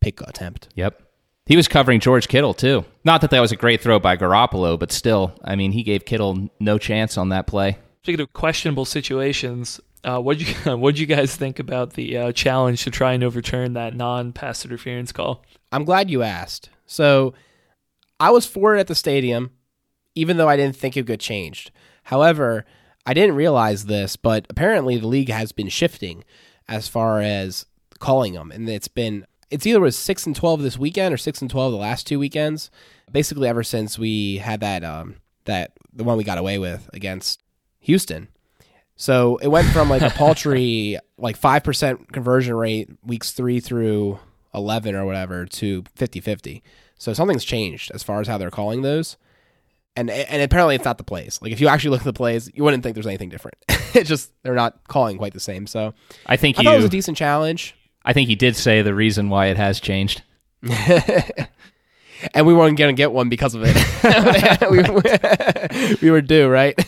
[0.00, 0.68] pick attempt.
[0.74, 1.02] Yep.
[1.46, 2.84] He was covering George Kittle too.
[3.04, 6.04] Not that that was a great throw by Garoppolo, but still, I mean, he gave
[6.04, 7.78] Kittle no chance on that play.
[8.02, 12.84] Speaking of questionable situations, uh, what you what you guys think about the uh, challenge
[12.84, 15.44] to try and overturn that non-pass interference call?
[15.70, 16.70] I'm glad you asked.
[16.86, 17.34] So
[18.20, 19.50] I was for it at the stadium,
[20.14, 21.70] even though I didn't think it would get changed.
[22.04, 22.64] However,
[23.06, 26.24] I didn't realize this, but apparently the league has been shifting
[26.68, 27.66] as far as
[27.98, 31.40] calling them, and it's been it's either was six and twelve this weekend or six
[31.40, 32.70] and twelve the last two weekends.
[33.10, 37.42] Basically, ever since we had that um that the one we got away with against
[37.80, 38.28] Houston.
[39.02, 44.20] So it went from like a paltry like five percent conversion rate weeks three through
[44.54, 46.62] eleven or whatever to 50-50.
[46.98, 49.16] So something's changed as far as how they're calling those.
[49.96, 51.40] And and apparently it's not the plays.
[51.42, 53.56] Like if you actually look at the plays, you wouldn't think there's anything different.
[53.68, 55.66] it's just they're not calling quite the same.
[55.66, 55.94] So
[56.26, 57.74] I think I you thought it was a decent challenge.
[58.04, 60.22] I think he did say the reason why it has changed.
[60.62, 64.70] and we weren't going to get one because of it.
[64.70, 66.78] we, we were due, right?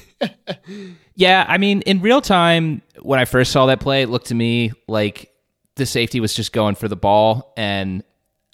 [1.16, 4.34] Yeah, I mean, in real time, when I first saw that play, it looked to
[4.34, 5.30] me like
[5.76, 8.02] the safety was just going for the ball, and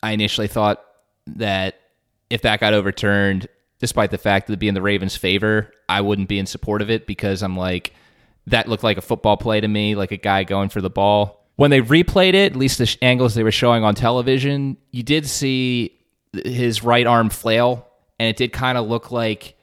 [0.03, 0.85] I initially thought
[1.27, 1.81] that
[2.29, 6.01] if that got overturned, despite the fact that it'd be in the Ravens' favor, I
[6.03, 7.95] wouldn't be in support of it because I'm like,
[8.47, 11.47] that looked like a football play to me, like a guy going for the ball.
[11.57, 15.03] When they replayed it, at least the sh- angles they were showing on television, you
[15.03, 15.99] did see
[16.33, 17.87] his right arm flail,
[18.19, 19.57] and it did kind of look like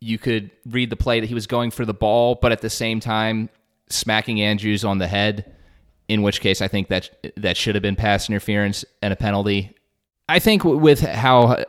[0.00, 2.70] you could read the play that he was going for the ball, but at the
[2.70, 3.48] same time
[3.88, 5.54] smacking Andrews on the head.
[6.08, 9.74] In which case, I think that that should have been pass interference and a penalty.
[10.26, 11.64] I think with how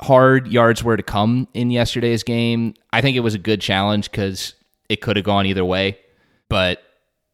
[0.00, 4.10] hard yards were to come in yesterday's game, I think it was a good challenge
[4.10, 4.54] because
[4.88, 5.98] it could have gone either way.
[6.48, 6.82] But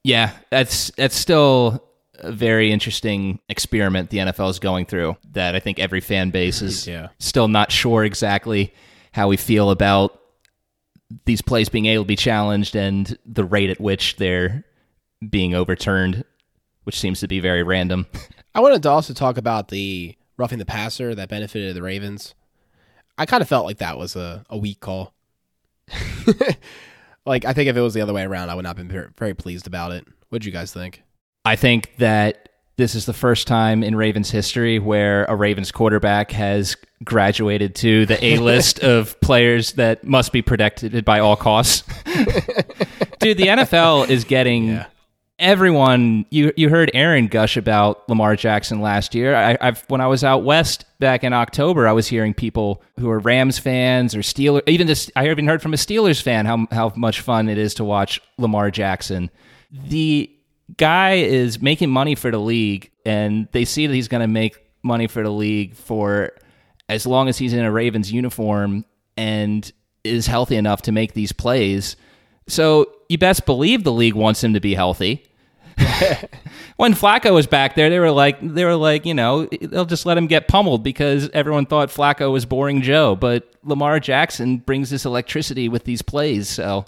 [0.04, 1.82] yeah, that's that's still
[2.18, 5.16] a very interesting experiment the NFL is going through.
[5.32, 7.08] That I think every fan base is Yeah.
[7.18, 8.74] still not sure exactly
[9.12, 10.20] how we feel about
[11.24, 14.64] these plays being able to be challenged and the rate at which they're
[15.28, 16.24] being overturned,
[16.84, 18.06] which seems to be very random.
[18.54, 22.34] I wanted to also talk about the roughing the passer that benefited the Ravens.
[23.16, 25.14] I kind of felt like that was a, a weak call.
[27.26, 29.10] like, I think if it was the other way around, I would not have been
[29.16, 30.06] very, pleased about it.
[30.28, 31.02] What'd you guys think?
[31.44, 36.32] I think that this is the first time in Ravens history where a Ravens quarterback
[36.32, 41.82] has graduated to the A list of players that must be protected by all costs.
[43.20, 44.86] Dude, the NFL is getting Yeah.
[45.38, 46.24] everyone.
[46.30, 49.34] You you heard Aaron gush about Lamar Jackson last year.
[49.34, 53.10] I, I've when I was out west back in October, I was hearing people who
[53.10, 54.62] are Rams fans or Steelers.
[54.68, 57.74] Even this, I even heard from a Steelers fan how how much fun it is
[57.74, 59.30] to watch Lamar Jackson.
[59.70, 60.30] The
[60.76, 64.58] guy is making money for the league, and they see that he's going to make
[64.82, 66.32] money for the league for
[66.92, 68.84] as long as he's in a Ravens uniform
[69.16, 69.70] and
[70.04, 71.96] is healthy enough to make these plays.
[72.48, 75.24] So you best believe the league wants him to be healthy.
[76.76, 80.06] when Flacco was back there, they were like, they were like, you know, they'll just
[80.06, 83.16] let him get pummeled because everyone thought Flacco was boring Joe.
[83.16, 86.48] But Lamar Jackson brings this electricity with these plays.
[86.48, 86.84] So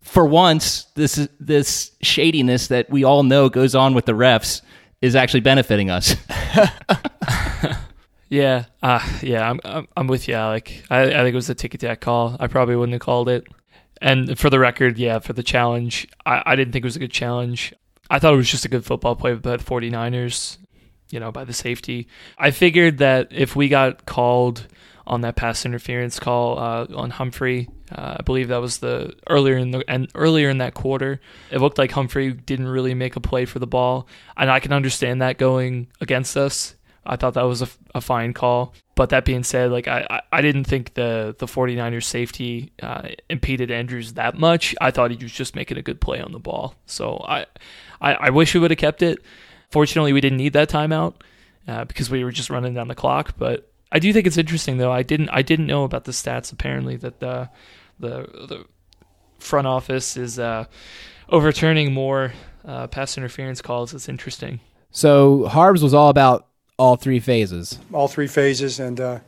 [0.00, 4.62] for once, this this shadiness that we all know goes on with the refs
[5.02, 6.14] is actually benefiting us.
[8.30, 10.84] Yeah, uh, yeah, I'm, I'm I'm with you, Alec.
[10.88, 12.36] I, I think it was a ticky tack call.
[12.38, 13.44] I probably wouldn't have called it.
[14.00, 17.00] And for the record, yeah, for the challenge, I, I didn't think it was a
[17.00, 17.74] good challenge.
[18.08, 20.58] I thought it was just a good football play by the 49ers,
[21.10, 22.08] you know, by the safety.
[22.38, 24.66] I figured that if we got called
[25.06, 29.56] on that pass interference call uh, on Humphrey, uh, I believe that was the earlier
[29.56, 31.20] in the and earlier in that quarter.
[31.50, 34.06] It looked like Humphrey didn't really make a play for the ball,
[34.36, 36.76] and I can understand that going against us.
[37.04, 38.74] I thought that was a, a fine call.
[38.94, 43.70] But that being said, like I, I, didn't think the the 49ers safety uh, impeded
[43.70, 44.74] Andrews that much.
[44.80, 46.74] I thought he was just making a good play on the ball.
[46.84, 47.46] So I
[48.00, 49.20] I, I wish we would have kept it.
[49.70, 51.14] Fortunately, we didn't need that timeout
[51.66, 53.34] uh, because we were just running down the clock.
[53.38, 54.92] But I do think it's interesting though.
[54.92, 57.48] I didn't I didn't know about the stats apparently that the
[57.98, 58.64] the the
[59.38, 60.66] front office is uh,
[61.30, 62.34] overturning more
[62.66, 63.94] uh, pass interference calls.
[63.94, 64.60] It's interesting.
[64.90, 66.48] So Harbs was all about
[66.80, 67.78] all three phases.
[67.92, 69.18] all three phases, and uh,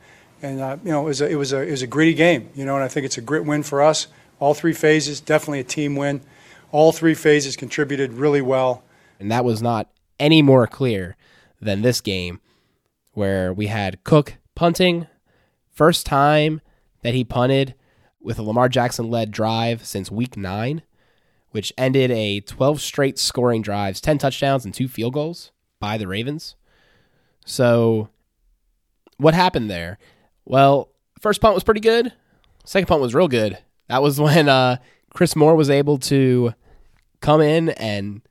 [0.40, 2.48] and uh, you know it was a, it was a it was a gritty game,
[2.54, 4.06] you know, and I think it's a grit win for us.
[4.40, 6.22] All three phases, definitely a team win.
[6.72, 8.82] All three phases contributed really well.
[9.20, 11.14] And that was not any more clear
[11.60, 12.40] than this game
[13.12, 15.06] where we had Koch punting,
[15.70, 16.62] first time
[17.02, 17.74] that he punted
[18.18, 20.82] with a Lamar Jackson led drive since week nine,
[21.50, 26.08] which ended a 12 straight scoring drives, 10 touchdowns, and two field goals by the
[26.08, 26.56] Ravens.
[27.44, 28.08] So,
[29.16, 29.98] what happened there?
[30.44, 30.90] Well,
[31.20, 32.12] first punt was pretty good.
[32.64, 33.58] Second punt was real good.
[33.88, 34.76] That was when uh,
[35.14, 36.54] Chris Moore was able to
[37.20, 38.22] come in and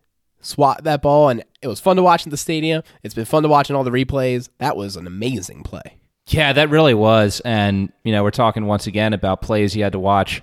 [0.42, 2.84] swat that ball, and it was fun to watch in the stadium.
[3.04, 4.50] It's been fun to watch in all the replays.
[4.60, 5.98] That was an amazing play.
[6.28, 7.42] Yeah, that really was.
[7.44, 10.42] And, you know, we're talking once again about plays you had to watch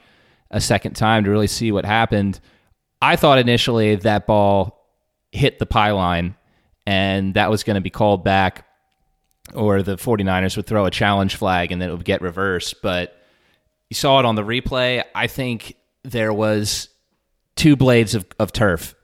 [0.51, 2.41] a second time to really see what happened.
[3.01, 4.87] I thought initially that ball
[5.33, 6.35] hit the pylon
[6.89, 8.67] and that was going to be called back
[9.53, 12.81] or the 49ers would throw a challenge flag and then it would get reversed.
[12.83, 13.15] But
[13.91, 15.05] you saw it on the replay.
[15.15, 16.89] I think there was
[17.57, 18.95] two blades of, of turf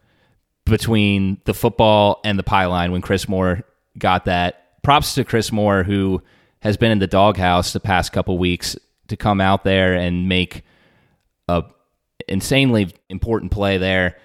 [0.64, 3.64] between the football and the pylon when Chris Moore
[3.98, 4.80] got that.
[4.82, 6.22] Props to Chris Moore, who
[6.60, 8.78] has been in the doghouse the past couple weeks,
[9.08, 10.62] to come out there and make
[11.48, 11.64] a
[12.28, 14.16] insanely important play there.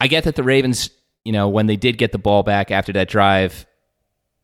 [0.00, 0.88] I get that the Ravens,
[1.24, 3.66] you know, when they did get the ball back after that drive,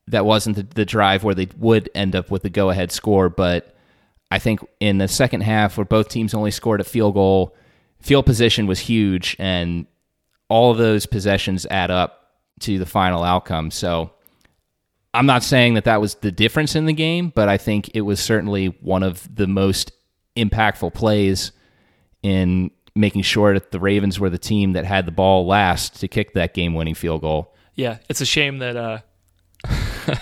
[0.07, 3.29] that wasn't the, the drive where they would end up with the go ahead score.
[3.29, 3.75] But
[4.29, 7.55] I think in the second half, where both teams only scored a field goal,
[7.99, 9.85] field position was huge, and
[10.49, 13.71] all of those possessions add up to the final outcome.
[13.71, 14.11] So
[15.13, 18.01] I'm not saying that that was the difference in the game, but I think it
[18.01, 19.91] was certainly one of the most
[20.35, 21.51] impactful plays
[22.23, 26.07] in making sure that the Ravens were the team that had the ball last to
[26.07, 27.53] kick that game winning field goal.
[27.75, 28.99] Yeah, it's a shame that uh,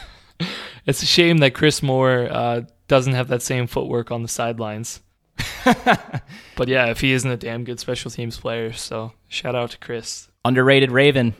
[0.86, 5.02] it's a shame that Chris Moore uh, doesn't have that same footwork on the sidelines.
[5.66, 9.78] but yeah, if he isn't a damn good special teams player, so shout out to
[9.78, 10.30] Chris.
[10.46, 11.34] Underrated Raven.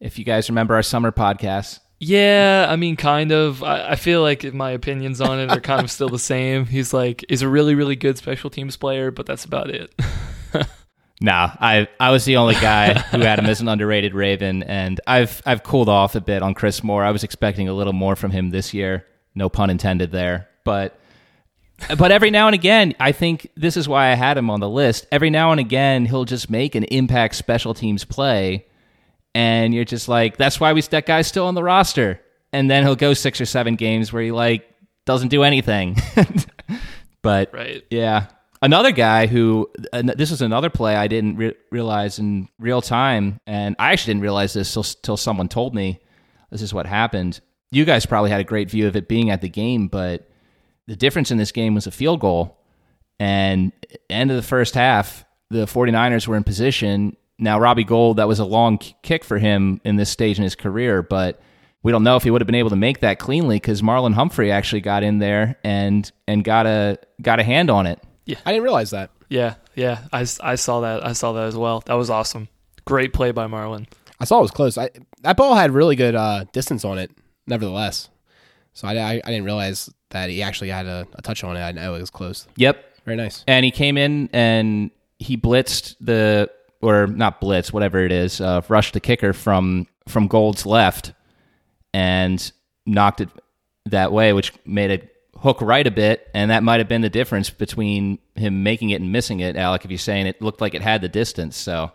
[0.00, 1.80] If you guys remember our summer podcast.
[2.00, 3.62] Yeah, I mean, kind of.
[3.62, 6.66] I, I feel like my opinions on it are kind of still the same.
[6.66, 9.94] He's like, he's a really, really good special teams player, but that's about it.
[11.20, 15.00] Nah, I I was the only guy who had him as an underrated Raven, and
[15.06, 17.02] I've I've cooled off a bit on Chris Moore.
[17.02, 19.04] I was expecting a little more from him this year.
[19.34, 20.98] No pun intended there, but
[21.96, 24.68] but every now and again, I think this is why I had him on the
[24.68, 25.06] list.
[25.10, 28.66] Every now and again, he'll just make an impact special teams play,
[29.34, 32.20] and you're just like, that's why we that guy's still on the roster.
[32.52, 34.68] And then he'll go six or seven games where he like
[35.04, 35.96] doesn't do anything.
[37.22, 37.84] but Right.
[37.90, 38.26] yeah,
[38.62, 43.76] another guy who this is another play I didn't re- realize in real time, and
[43.78, 46.00] I actually didn't realize this till, till someone told me
[46.50, 47.40] this is what happened.
[47.70, 50.30] You guys probably had a great view of it being at the game, but
[50.86, 52.56] the difference in this game was a field goal.
[53.20, 53.72] And
[54.08, 57.16] end of the first half, the 49ers were in position.
[57.38, 60.54] Now, Robbie Gould, that was a long kick for him in this stage in his
[60.56, 61.40] career, but
[61.82, 64.14] we don't know if he would have been able to make that cleanly because Marlon
[64.14, 68.00] Humphrey actually got in there and and got a got a hand on it.
[68.24, 69.10] Yeah, I didn't realize that.
[69.28, 70.00] Yeah, yeah.
[70.12, 71.04] I, s- I saw that.
[71.06, 71.80] I saw that as well.
[71.86, 72.48] That was awesome.
[72.84, 73.86] Great play by Marlon.
[74.20, 74.76] I saw it was close.
[74.76, 74.90] I,
[75.22, 77.10] that ball had really good uh, distance on it,
[77.46, 78.08] nevertheless.
[78.72, 81.60] So I, I, I didn't realize that he actually had a, a touch on it.
[81.60, 82.46] I know it was close.
[82.56, 83.44] Yep, Very nice.
[83.46, 86.50] and he came in and he blitzed the
[86.80, 91.12] or not blitz whatever it is uh, rushed the kicker from from gould's left
[91.92, 92.52] and
[92.86, 93.28] knocked it
[93.86, 97.10] that way which made it hook right a bit and that might have been the
[97.10, 100.74] difference between him making it and missing it alec if you're saying it looked like
[100.74, 101.90] it had the distance so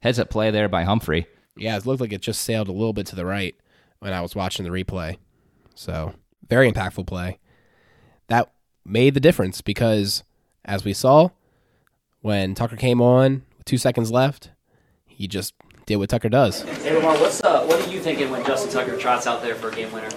[0.00, 2.92] heads up play there by humphrey Yeah, it looked like it just sailed a little
[2.92, 3.54] bit to the right
[4.00, 5.18] when I was watching the replay.
[5.76, 6.12] So
[6.48, 7.38] very impactful play.
[8.26, 8.52] That
[8.84, 10.24] made the difference because,
[10.64, 11.28] as we saw,
[12.22, 14.50] when Tucker came on two seconds left,
[15.06, 15.54] he just
[15.86, 16.62] did what Tucker does.
[16.62, 19.68] Hey Lamar, what's uh, what are you thinking when Justin Tucker trots out there for
[19.68, 20.10] a game winner?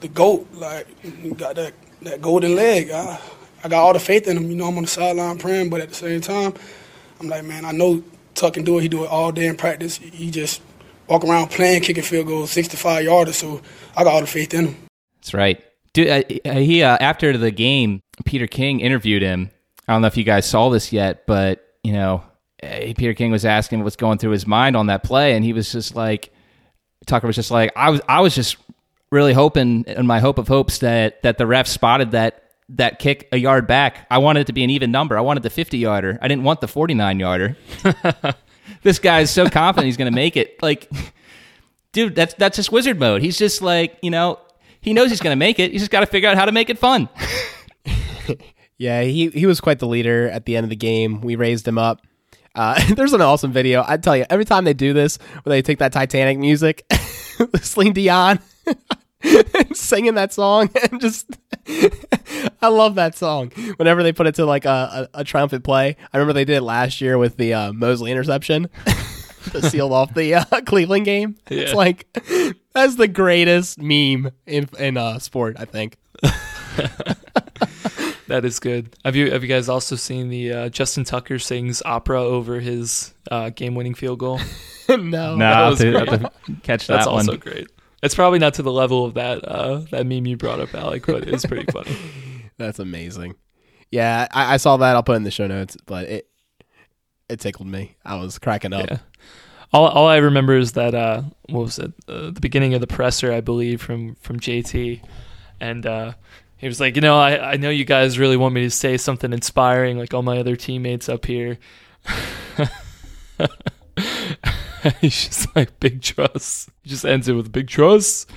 [0.00, 0.48] the goat.
[0.52, 0.86] Like
[1.36, 2.90] got that that golden leg.
[2.90, 3.20] I,
[3.62, 4.50] I got all the faith in him.
[4.50, 6.54] You know, I'm on the sideline praying, but at the same time,
[7.20, 8.02] I'm like, man, I know
[8.34, 8.82] Tuck can do it.
[8.82, 9.98] He do it all day in practice.
[9.98, 10.62] He just
[11.06, 13.34] walk around playing, kicking field goals, 65 yarders.
[13.34, 13.60] So
[13.96, 14.76] I got all the faith in him.
[15.20, 15.62] That's right.
[15.92, 19.50] Dude, uh, he uh, after the game, Peter King interviewed him.
[19.86, 22.22] I don't know if you guys saw this yet, but you know,
[22.62, 25.52] Uh, Peter King was asking what's going through his mind on that play, and he
[25.52, 26.32] was just like,
[27.06, 28.56] Tucker was just like, I was, I was just
[29.10, 33.28] really hoping, in my hope of hopes, that that the ref spotted that that kick
[33.32, 34.06] a yard back.
[34.10, 35.18] I wanted it to be an even number.
[35.18, 36.18] I wanted the 50 yarder.
[36.22, 37.56] I didn't want the 49 yarder.
[38.82, 40.62] this guy is so confident he's going to make it.
[40.62, 40.88] Like,
[41.92, 43.22] dude, that's that's just wizard mode.
[43.22, 44.38] He's just like, you know,
[44.80, 45.72] he knows he's going to make it.
[45.72, 47.08] He's just got to figure out how to make it fun.
[48.80, 51.20] Yeah, he he was quite the leader at the end of the game.
[51.20, 52.00] We raised him up.
[52.54, 53.84] Uh, there's an awesome video.
[53.86, 56.84] I tell you, every time they do this, where they take that Titanic music,
[57.62, 58.38] Celine Dion
[59.72, 61.26] singing that song, and just
[62.62, 63.50] I love that song.
[63.76, 66.56] Whenever they put it to like a, a, a triumphant play, I remember they did
[66.56, 68.68] it last year with the uh, Mosley interception
[69.52, 71.36] to seal off the uh, Cleveland game.
[71.48, 72.06] It's like
[72.72, 75.56] that's the greatest meme in in uh, sport.
[75.58, 75.96] I think.
[78.30, 78.94] That is good.
[79.04, 83.12] Have you have you guys also seen the uh, Justin Tucker sings opera over his
[83.28, 84.38] uh, game winning field goal?
[84.88, 86.08] no, No, I'll was to, great.
[86.08, 87.66] I'll have to That's that also great.
[88.04, 91.06] It's probably not to the level of that uh, that meme you brought up, Alec,
[91.06, 91.96] but it's pretty funny.
[92.56, 93.34] That's amazing.
[93.90, 94.94] Yeah, I, I saw that.
[94.94, 96.28] I'll put it in the show notes, but it
[97.28, 97.96] it tickled me.
[98.04, 98.88] I was cracking up.
[98.88, 98.98] Yeah.
[99.72, 101.92] All, all I remember is that uh, what was it?
[102.06, 105.02] Uh, the beginning of the presser, I believe, from from JT,
[105.60, 106.12] and uh,
[106.60, 108.98] he was like, you know, I, I know you guys really want me to say
[108.98, 111.58] something inspiring, like all my other teammates up here.
[115.00, 116.68] He's just like big trust.
[116.82, 118.30] He just ends it with big trust,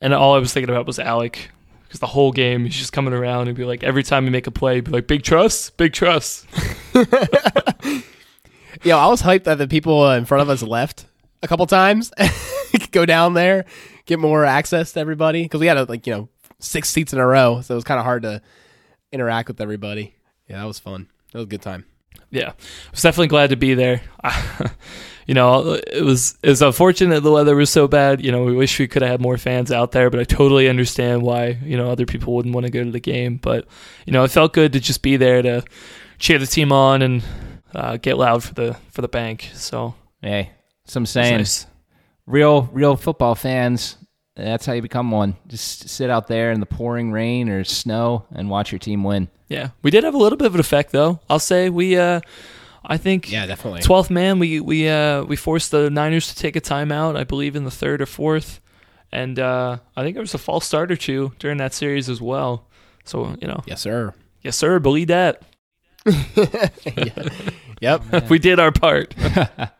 [0.00, 1.50] and all I was thinking about was Alec.
[1.84, 4.48] Because the whole game, he's just coming around and be like, every time you make
[4.48, 6.44] a play, be like, big trust, big trust.
[8.82, 11.06] Yo, I was hyped that the people in front of us left
[11.44, 12.10] a couple times.
[12.90, 13.66] Go down there,
[14.06, 16.28] get more access to everybody because we had uh, like you know
[16.58, 18.42] six seats in a row, so it was kind of hard to
[19.12, 20.14] interact with everybody.
[20.48, 21.08] Yeah, that was fun.
[21.32, 21.84] That was a good time.
[22.30, 24.00] yeah, I was definitely glad to be there.
[25.26, 28.24] you know, it was it was unfortunate the weather was so bad.
[28.24, 30.68] You know, we wish we could have had more fans out there, but I totally
[30.68, 33.36] understand why you know other people wouldn't want to go to the game.
[33.36, 33.66] But
[34.06, 35.62] you know, it felt good to just be there to
[36.18, 37.24] cheer the team on and
[37.74, 39.50] uh, get loud for the for the bank.
[39.54, 40.50] So Hey,
[40.84, 41.66] some it saying nice.
[42.26, 43.98] real real football fans.
[44.36, 45.36] That's how you become one.
[45.48, 49.28] Just sit out there in the pouring rain or snow and watch your team win.
[49.48, 51.20] Yeah, we did have a little bit of an effect though.
[51.30, 51.96] I'll say we.
[51.96, 52.20] Uh,
[52.84, 53.80] I think Yeah, definitely.
[53.82, 57.16] Twelfth man, we we uh, we forced the Niners to take a timeout.
[57.16, 58.60] I believe in the third or fourth,
[59.10, 62.20] and uh, I think there was a false start or two during that series as
[62.20, 62.68] well.
[63.04, 64.12] So you know, Yes, sir.
[64.42, 65.42] yes sir, believe that
[67.80, 68.02] Yep.
[68.30, 69.14] we did our part.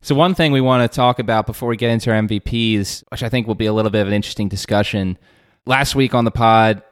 [0.00, 3.22] So one thing we want to talk about before we get into our MVPs, which
[3.22, 5.18] I think will be a little bit of an interesting discussion.
[5.66, 6.82] Last week on the pod,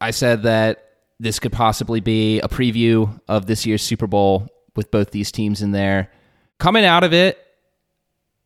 [0.00, 4.46] I said that this could possibly be a preview of this year's Super Bowl
[4.76, 6.10] with both these teams in there.
[6.58, 7.38] Coming out of it,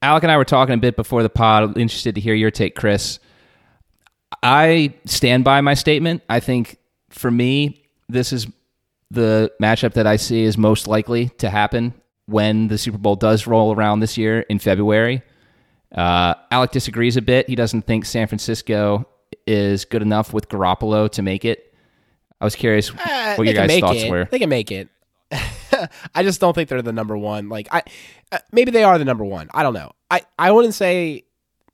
[0.01, 1.77] Alec and I were talking a bit before the pod.
[1.77, 3.19] Interested to hear your take, Chris.
[4.43, 6.23] I stand by my statement.
[6.29, 6.79] I think
[7.11, 8.47] for me, this is
[9.11, 11.95] the matchup that I see is most likely to happen
[12.27, 15.23] when the Super Bowl does roll around this year in February.
[15.95, 17.49] Uh, Alec disagrees a bit.
[17.49, 19.07] He doesn't think San Francisco
[19.47, 21.75] is good enough with Garoppolo to make it.
[22.41, 24.11] I was curious Uh, what your guys' thoughts it.
[24.11, 24.27] were.
[24.31, 24.89] They can make it.
[26.15, 27.49] I just don't think they're the number one.
[27.49, 27.83] Like I,
[28.33, 29.49] uh, maybe they are the number one.
[29.55, 29.93] I don't know.
[30.11, 31.25] I I wouldn't say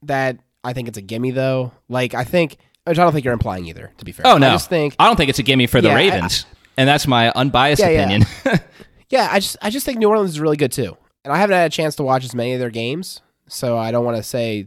[0.03, 0.37] that.
[0.63, 1.71] I think it's a gimme though.
[1.89, 3.91] Like I think, which I don't think you're implying either.
[3.97, 4.25] To be fair.
[4.27, 4.95] Oh no, I just think.
[4.99, 6.45] I don't think it's a gimme for the Yeah, I- Ravens,
[6.77, 7.89] and that's my unbiased yeah.
[7.89, 8.25] opinion.
[8.45, 8.57] Yeah,
[9.29, 10.97] I just I just think New Orleans is really good too.
[11.23, 13.91] And I haven't had a chance to watch as many of their games, so I
[13.91, 14.65] don't want to say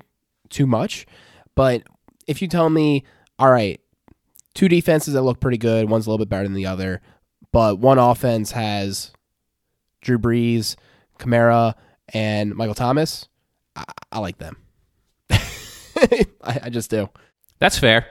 [0.50, 1.06] too much.
[1.54, 1.82] But
[2.26, 3.04] if you tell me,
[3.38, 3.80] all right,
[4.54, 7.00] two defenses that look pretty good, one's a little bit better than the other,
[7.52, 9.12] but one offense has
[10.00, 10.76] Drew Brees,
[11.18, 11.74] Kamara,
[12.12, 13.28] and Michael Thomas,
[13.74, 14.56] I, I like them.
[15.30, 17.08] I, I just do.
[17.58, 18.06] That's fair.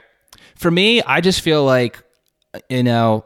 [0.56, 2.04] For me, I just feel like,
[2.70, 3.26] you know,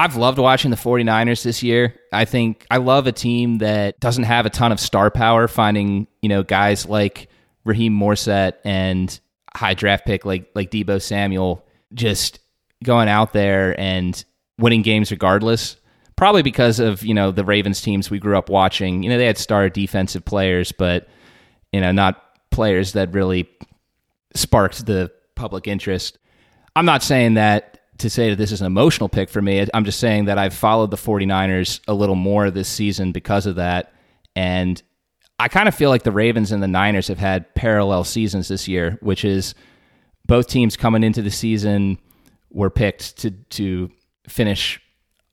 [0.00, 1.94] I've loved watching the 49ers this year.
[2.10, 6.06] I think I love a team that doesn't have a ton of star power, finding,
[6.22, 7.28] you know, guys like
[7.64, 9.20] Raheem Mostert and
[9.54, 12.38] high draft pick like like Deebo Samuel just
[12.82, 14.24] going out there and
[14.58, 15.76] winning games regardless.
[16.16, 19.02] Probably because of you know the Ravens teams we grew up watching.
[19.02, 21.08] You know they had star defensive players, but
[21.74, 23.50] you know not players that really
[24.34, 26.16] sparked the public interest.
[26.74, 27.69] I'm not saying that
[28.00, 29.66] to say that this is an emotional pick for me.
[29.72, 33.56] I'm just saying that I've followed the 49ers a little more this season because of
[33.56, 33.92] that.
[34.34, 34.82] And
[35.38, 38.68] I kind of feel like the Ravens and the Niners have had parallel seasons this
[38.68, 39.54] year, which is
[40.26, 41.98] both teams coming into the season
[42.50, 43.90] were picked to to
[44.28, 44.80] finish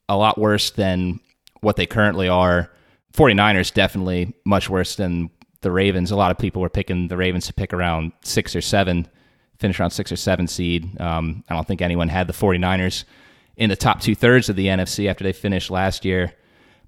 [0.09, 1.19] a lot worse than
[1.61, 2.71] what they currently are.
[3.13, 5.29] 49ers definitely much worse than
[5.61, 6.11] the Ravens.
[6.11, 9.07] A lot of people were picking the Ravens to pick around six or seven,
[9.59, 10.99] finish around six or seven seed.
[10.99, 13.03] Um, I don't think anyone had the 49ers
[13.55, 16.33] in the top two thirds of the NFC after they finished last year.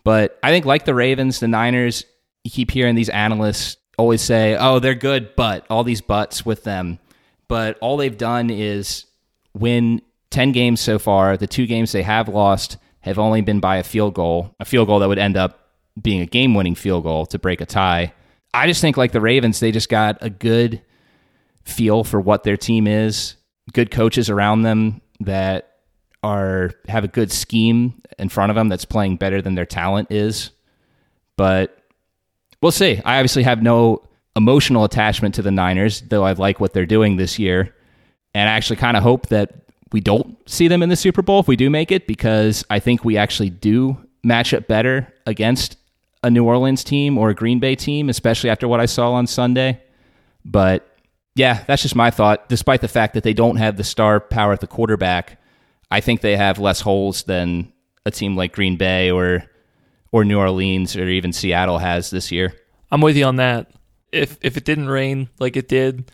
[0.04, 2.06] But I think, like the Ravens, the Niners,
[2.44, 6.64] you keep hearing these analysts always say, oh, they're good, but all these buts with
[6.64, 7.00] them.
[7.48, 9.06] But all they've done is
[9.54, 11.36] win 10 games so far.
[11.36, 14.88] The two games they have lost have only been by a field goal, a field
[14.88, 15.70] goal that would end up
[16.02, 18.14] being a game winning field goal to break a tie.
[18.54, 20.82] I just think, like the Ravens, they just got a good
[21.64, 23.36] feel for what their team is,
[23.74, 25.78] good coaches around them that
[26.24, 30.12] are have a good scheme in front of them that's playing better than their talent
[30.12, 30.52] is.
[31.38, 31.78] But
[32.62, 33.02] we'll see.
[33.06, 34.04] I obviously have no
[34.36, 37.76] emotional attachment to the Niners, though I like what they're doing this year.
[38.34, 39.54] And I actually kind of hope that
[39.92, 42.80] we don't see them in the Super Bowl if we do make it, because I
[42.80, 45.78] think we actually do match up better against
[46.22, 49.26] a New Orleans team or a Green Bay team, especially after what I saw on
[49.26, 49.82] Sunday.
[50.44, 50.86] But
[51.40, 52.50] yeah, that's just my thought.
[52.50, 55.40] Despite the fact that they don't have the star power at the quarterback,
[55.90, 57.72] I think they have less holes than
[58.06, 59.46] a team like Green Bay or
[60.12, 62.54] or New Orleans or even Seattle has this year.
[62.92, 63.72] I'm with you on that.
[64.12, 66.12] If if it didn't rain like it did,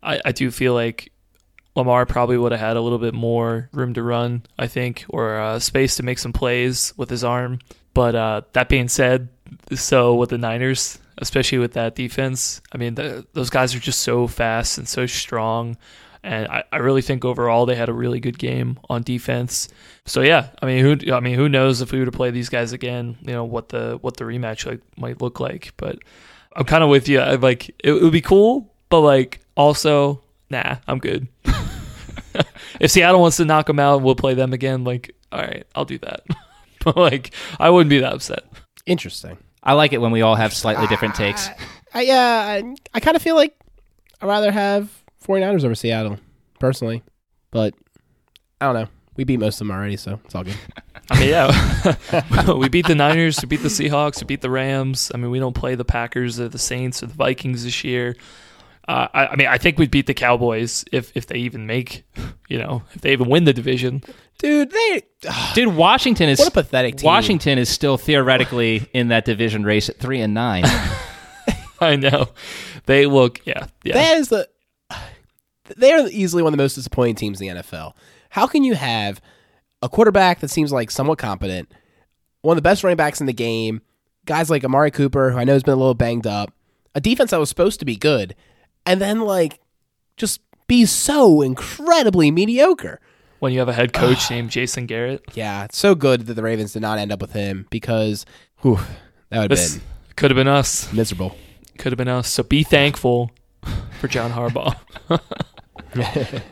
[0.00, 1.10] I, I do feel like
[1.74, 5.40] Lamar probably would have had a little bit more room to run, I think, or
[5.40, 7.58] uh, space to make some plays with his arm.
[7.94, 9.28] But uh, that being said,
[9.74, 14.00] so with the Niners, especially with that defense, I mean, the, those guys are just
[14.00, 15.76] so fast and so strong.
[16.22, 19.68] And I, I really think overall they had a really good game on defense.
[20.04, 22.48] So yeah, I mean, who I mean, who knows if we were to play these
[22.48, 25.74] guys again, you know what the what the rematch like might look like.
[25.76, 25.98] But
[26.56, 27.20] I'm kind of with you.
[27.20, 31.28] I, like it, it would be cool, but like also, nah, I'm good.
[32.80, 34.84] if Seattle wants to knock them out, we'll play them again.
[34.84, 36.24] Like, all right, I'll do that.
[36.84, 38.44] but like, I wouldn't be that upset.
[38.86, 39.38] Interesting.
[39.62, 41.48] I like it when we all have slightly ah, different takes.
[41.92, 43.56] I, yeah, I, I kind of feel like
[44.20, 44.90] I'd rather have
[45.26, 46.18] 49ers over Seattle,
[46.58, 47.02] personally.
[47.50, 47.74] But
[48.60, 48.88] I don't know.
[49.16, 50.56] We beat most of them already, so it's all good.
[51.10, 55.10] I mean, yeah, we beat the Niners, we beat the Seahawks, we beat the Rams.
[55.14, 58.14] I mean, we don't play the Packers or the Saints or the Vikings this year.
[58.88, 62.04] Uh, I, I, mean, I think we'd beat the Cowboys if if they even make,
[62.48, 64.02] you know, if they even win the division.
[64.38, 65.02] Dude, they
[65.54, 67.06] Dude, Washington is What a pathetic team.
[67.06, 70.64] Washington is still theoretically in that division race at three and nine.
[71.80, 72.28] I know
[72.86, 73.94] they look, yeah, yeah.
[73.94, 74.48] That is the.
[75.76, 77.92] They are easily one of the most disappointing teams in the NFL.
[78.30, 79.20] How can you have
[79.82, 81.70] a quarterback that seems like somewhat competent,
[82.40, 83.82] one of the best running backs in the game,
[84.24, 86.54] guys like Amari Cooper, who I know has been a little banged up,
[86.94, 88.34] a defense that was supposed to be good,
[88.88, 89.60] and then like
[90.16, 93.00] just be so incredibly mediocre?
[93.40, 96.42] when you have a head coach named Jason Garrett, Yeah, it's so good that the
[96.42, 98.26] Ravens did not end up with him because,
[98.62, 98.80] whew,
[99.30, 99.80] that would have been
[100.16, 100.92] could have been us.
[100.92, 101.36] miserable.
[101.78, 102.28] Could have been us.
[102.28, 103.30] So be thankful
[104.00, 104.74] for John Harbaugh.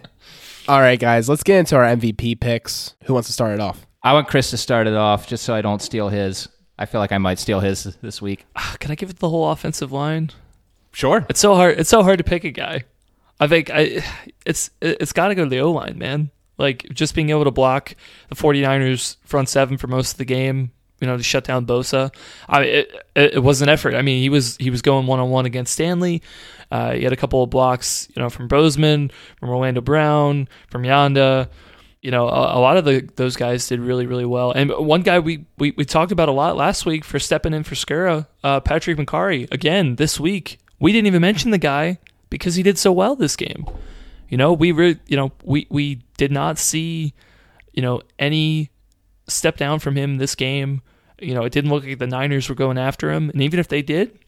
[0.68, 2.94] All right, guys, let's get into our MVP picks.
[3.04, 3.86] Who wants to start it off?
[4.02, 6.48] I want Chris to start it off just so I don't steal his.
[6.78, 8.44] I feel like I might steal his this week.
[8.54, 10.30] Ah, Can I give it the whole offensive line?
[10.96, 11.26] Sure.
[11.28, 11.78] It's so hard.
[11.78, 12.84] It's so hard to pick a guy.
[13.38, 14.02] I think I,
[14.46, 16.30] it's it's got to go to the O line, man.
[16.56, 17.94] Like just being able to block
[18.30, 20.72] the 49ers front seven for most of the game,
[21.02, 22.14] you know, to shut down Bosa.
[22.48, 23.94] I it, it, was an effort.
[23.94, 26.22] I mean, he was he was going one on one against Stanley.
[26.70, 30.84] Uh, he had a couple of blocks, you know, from Bozeman, from Orlando Brown, from
[30.84, 31.50] Yanda.
[32.00, 34.50] You know, a, a lot of the those guys did really really well.
[34.50, 37.64] And one guy we, we we talked about a lot last week for stepping in
[37.64, 39.52] for Skura, uh, Patrick Mekari.
[39.52, 41.98] Again this week, we didn't even mention the guy
[42.30, 43.66] because he did so well this game.
[44.28, 47.14] You know, we re- you know we we did not see
[47.72, 48.70] you know any
[49.28, 50.82] step down from him this game.
[51.20, 53.68] You know, it didn't look like the Niners were going after him, and even if
[53.68, 54.18] they did,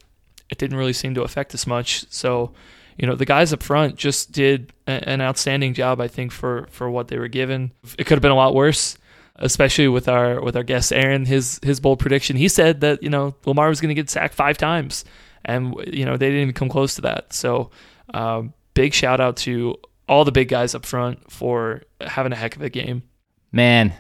[0.51, 2.07] it didn't really seem to affect us much.
[2.11, 2.53] So,
[2.97, 6.67] you know, the guys up front just did a- an outstanding job, I think, for
[6.71, 7.73] for what they were given.
[7.99, 8.97] It could have been a lot worse,
[9.37, 11.27] especially with our with our guest Aaron.
[11.27, 12.37] His his bold prediction.
[12.37, 15.05] He said that you know Lamar was going to get sacked five times,
[15.49, 17.33] and you know they didn't even come close to that.
[17.33, 17.71] So.
[18.15, 19.75] Um, big shout out to
[20.09, 23.03] all the big guys up front for having a heck of a game.
[23.51, 23.93] Man,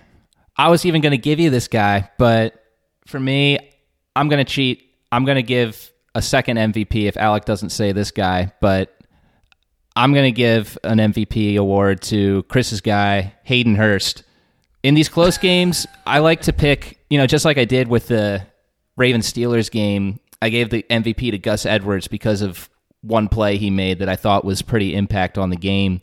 [0.57, 2.64] I was even going to give you this guy, but
[3.05, 3.59] for me,
[4.14, 4.84] I'm going to cheat.
[5.11, 8.96] I'm going to give a second MVP if Alec doesn't say this guy, but
[9.96, 14.22] I'm going to give an MVP award to Chris's guy, Hayden Hurst.
[14.84, 18.07] In these close games, I like to pick, you know, just like I did with
[18.07, 18.46] the
[18.96, 22.70] Ravens Steelers game, I gave the MVP to Gus Edwards because of
[23.01, 26.01] one play he made that I thought was pretty impact on the game.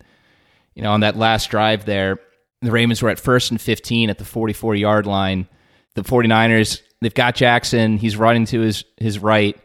[0.73, 2.19] You know, on that last drive there,
[2.61, 5.47] the Ravens were at first and 15 at the 44 yard line.
[5.93, 7.97] The 49ers, they've got Jackson.
[7.97, 9.57] He's running to his, his right.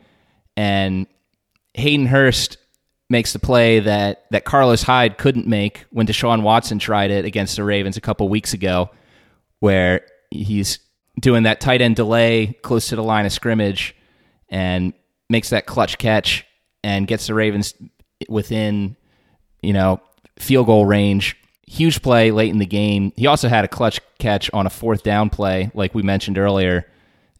[0.56, 1.06] And
[1.74, 2.58] Hayden Hurst
[3.08, 7.56] makes the play that, that Carlos Hyde couldn't make when Deshaun Watson tried it against
[7.56, 8.90] the Ravens a couple weeks ago,
[9.58, 10.78] where he's
[11.18, 13.96] doing that tight end delay close to the line of scrimmage
[14.50, 14.92] and
[15.28, 16.44] makes that clutch catch
[16.82, 17.74] and gets the Ravens
[18.28, 18.96] within,
[19.62, 20.00] you know,
[20.38, 21.36] field goal range.
[21.66, 23.12] Huge play late in the game.
[23.16, 26.86] He also had a clutch catch on a fourth down play, like we mentioned earlier.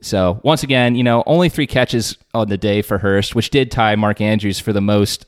[0.02, 3.70] So once again, you know, only three catches on the day for Hurst, which did
[3.70, 5.26] tie Mark Andrews for the most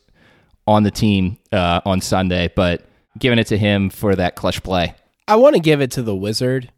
[0.66, 2.86] on the team uh, on Sunday, but
[3.18, 4.94] giving it to him for that clutch play.
[5.28, 6.70] I want to give it to the Wizard,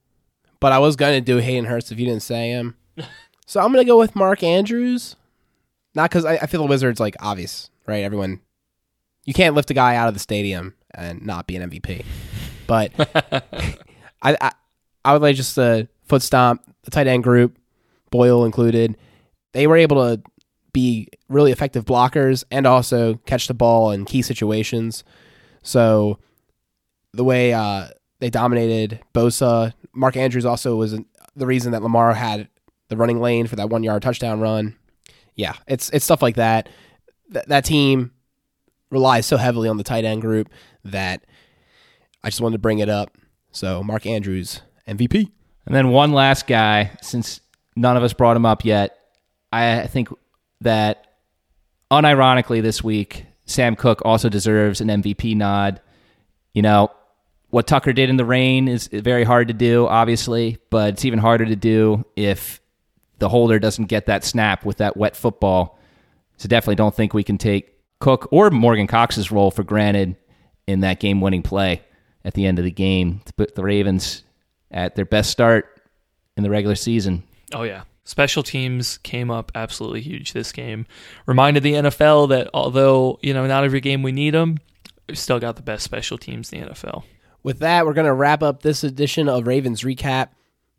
[0.61, 2.77] but I was going to do Hayden Hurst if you didn't say him.
[3.47, 5.17] so I'm going to go with Mark Andrews.
[5.95, 8.03] Not because I, I feel the Wizard's like obvious, right?
[8.03, 8.41] Everyone,
[9.25, 12.05] you can't lift a guy out of the stadium and not be an MVP.
[12.67, 12.93] But
[14.23, 14.53] I, I,
[15.05, 17.57] I would like just a foot stomp the tight end group,
[18.11, 18.97] Boyle included.
[19.53, 20.23] They were able to
[20.73, 25.05] be really effective blockers and also catch the ball in key situations.
[25.63, 26.19] So
[27.13, 27.89] the way uh,
[28.21, 30.99] they dominated Bosa, Mark Andrews also was
[31.37, 32.49] the reason that Lamar had
[32.89, 34.77] the running lane for that one yard touchdown run.
[35.35, 36.69] Yeah, it's it's stuff like that.
[37.33, 38.13] Th- that team
[38.91, 40.49] relies so heavily on the tight end group
[40.85, 41.25] that
[42.23, 43.17] I just wanted to bring it up.
[43.53, 45.31] So Mark Andrews MVP.
[45.67, 47.41] And then one last guy, since
[47.75, 48.99] none of us brought him up yet,
[49.53, 50.09] I think
[50.61, 51.07] that
[51.91, 55.81] unironically this week, Sam Koch also deserves an MVP nod.
[56.53, 56.91] You know,
[57.51, 61.19] what Tucker did in the rain is very hard to do, obviously, but it's even
[61.19, 62.61] harder to do if
[63.19, 65.79] the holder doesn't get that snap with that wet football.
[66.37, 70.17] So definitely don't think we can take Koch or Morgan Cox's role for granted
[70.67, 71.83] in that game winning play
[72.25, 74.25] at the end of the game to put the Ravens
[74.71, 75.81] at their best start
[76.37, 77.23] in the regular season.
[77.53, 77.83] Oh, yeah.
[78.05, 80.87] Special teams came up absolutely huge this game.
[81.27, 84.59] Reminded the NFL that although, you know, not every game we need them,
[85.09, 87.05] we've still got the best special teams in the NFL.
[87.43, 90.29] With that, we're going to wrap up this edition of Ravens Recap.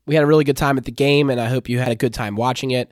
[0.05, 1.95] We had a really good time at the game, and I hope you had a
[1.95, 2.91] good time watching it.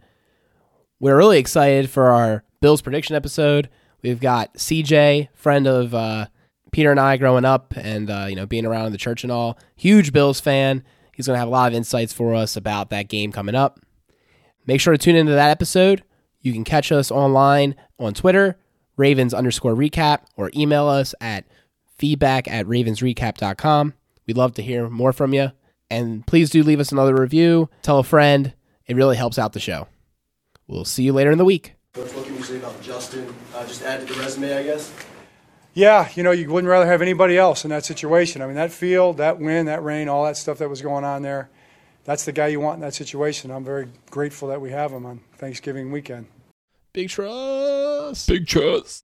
[0.99, 3.70] We're really excited for our Bills prediction episode.
[4.01, 6.28] We've got CJ, friend of uh,
[6.72, 9.32] Peter and I growing up and uh, you know being around in the church and
[9.32, 9.57] all.
[9.76, 10.84] Huge Bills fan.
[11.16, 13.80] He's going to have a lot of insights for us about that game coming up.
[14.66, 16.03] Make sure to tune into that episode.
[16.41, 18.57] You can catch us online on Twitter,
[18.97, 21.45] Ravens underscore recap, or email us at
[21.97, 23.93] feedback at ravensrecap.com.
[24.26, 25.51] We'd love to hear more from you.
[25.94, 27.70] And please do leave us another review.
[27.84, 28.54] Tell a friend.
[28.88, 29.88] It really helps out the show.
[30.68, 31.76] We'll see you later in the week.
[31.94, 33.32] Coach, what can you say about Justin?
[33.54, 34.91] Uh, just add to the resume, I guess.
[35.76, 38.41] Yeah, you know, you wouldn't rather have anybody else in that situation.
[38.41, 41.22] I mean, that field, that wind, that rain, all that stuff that was going on
[41.22, 41.52] there,
[42.06, 43.52] that's the guy you want in that situation.
[43.52, 46.26] I'm very grateful that we have him on Thanksgiving weekend.
[46.91, 48.28] Big trust.
[48.28, 49.02] Big trust.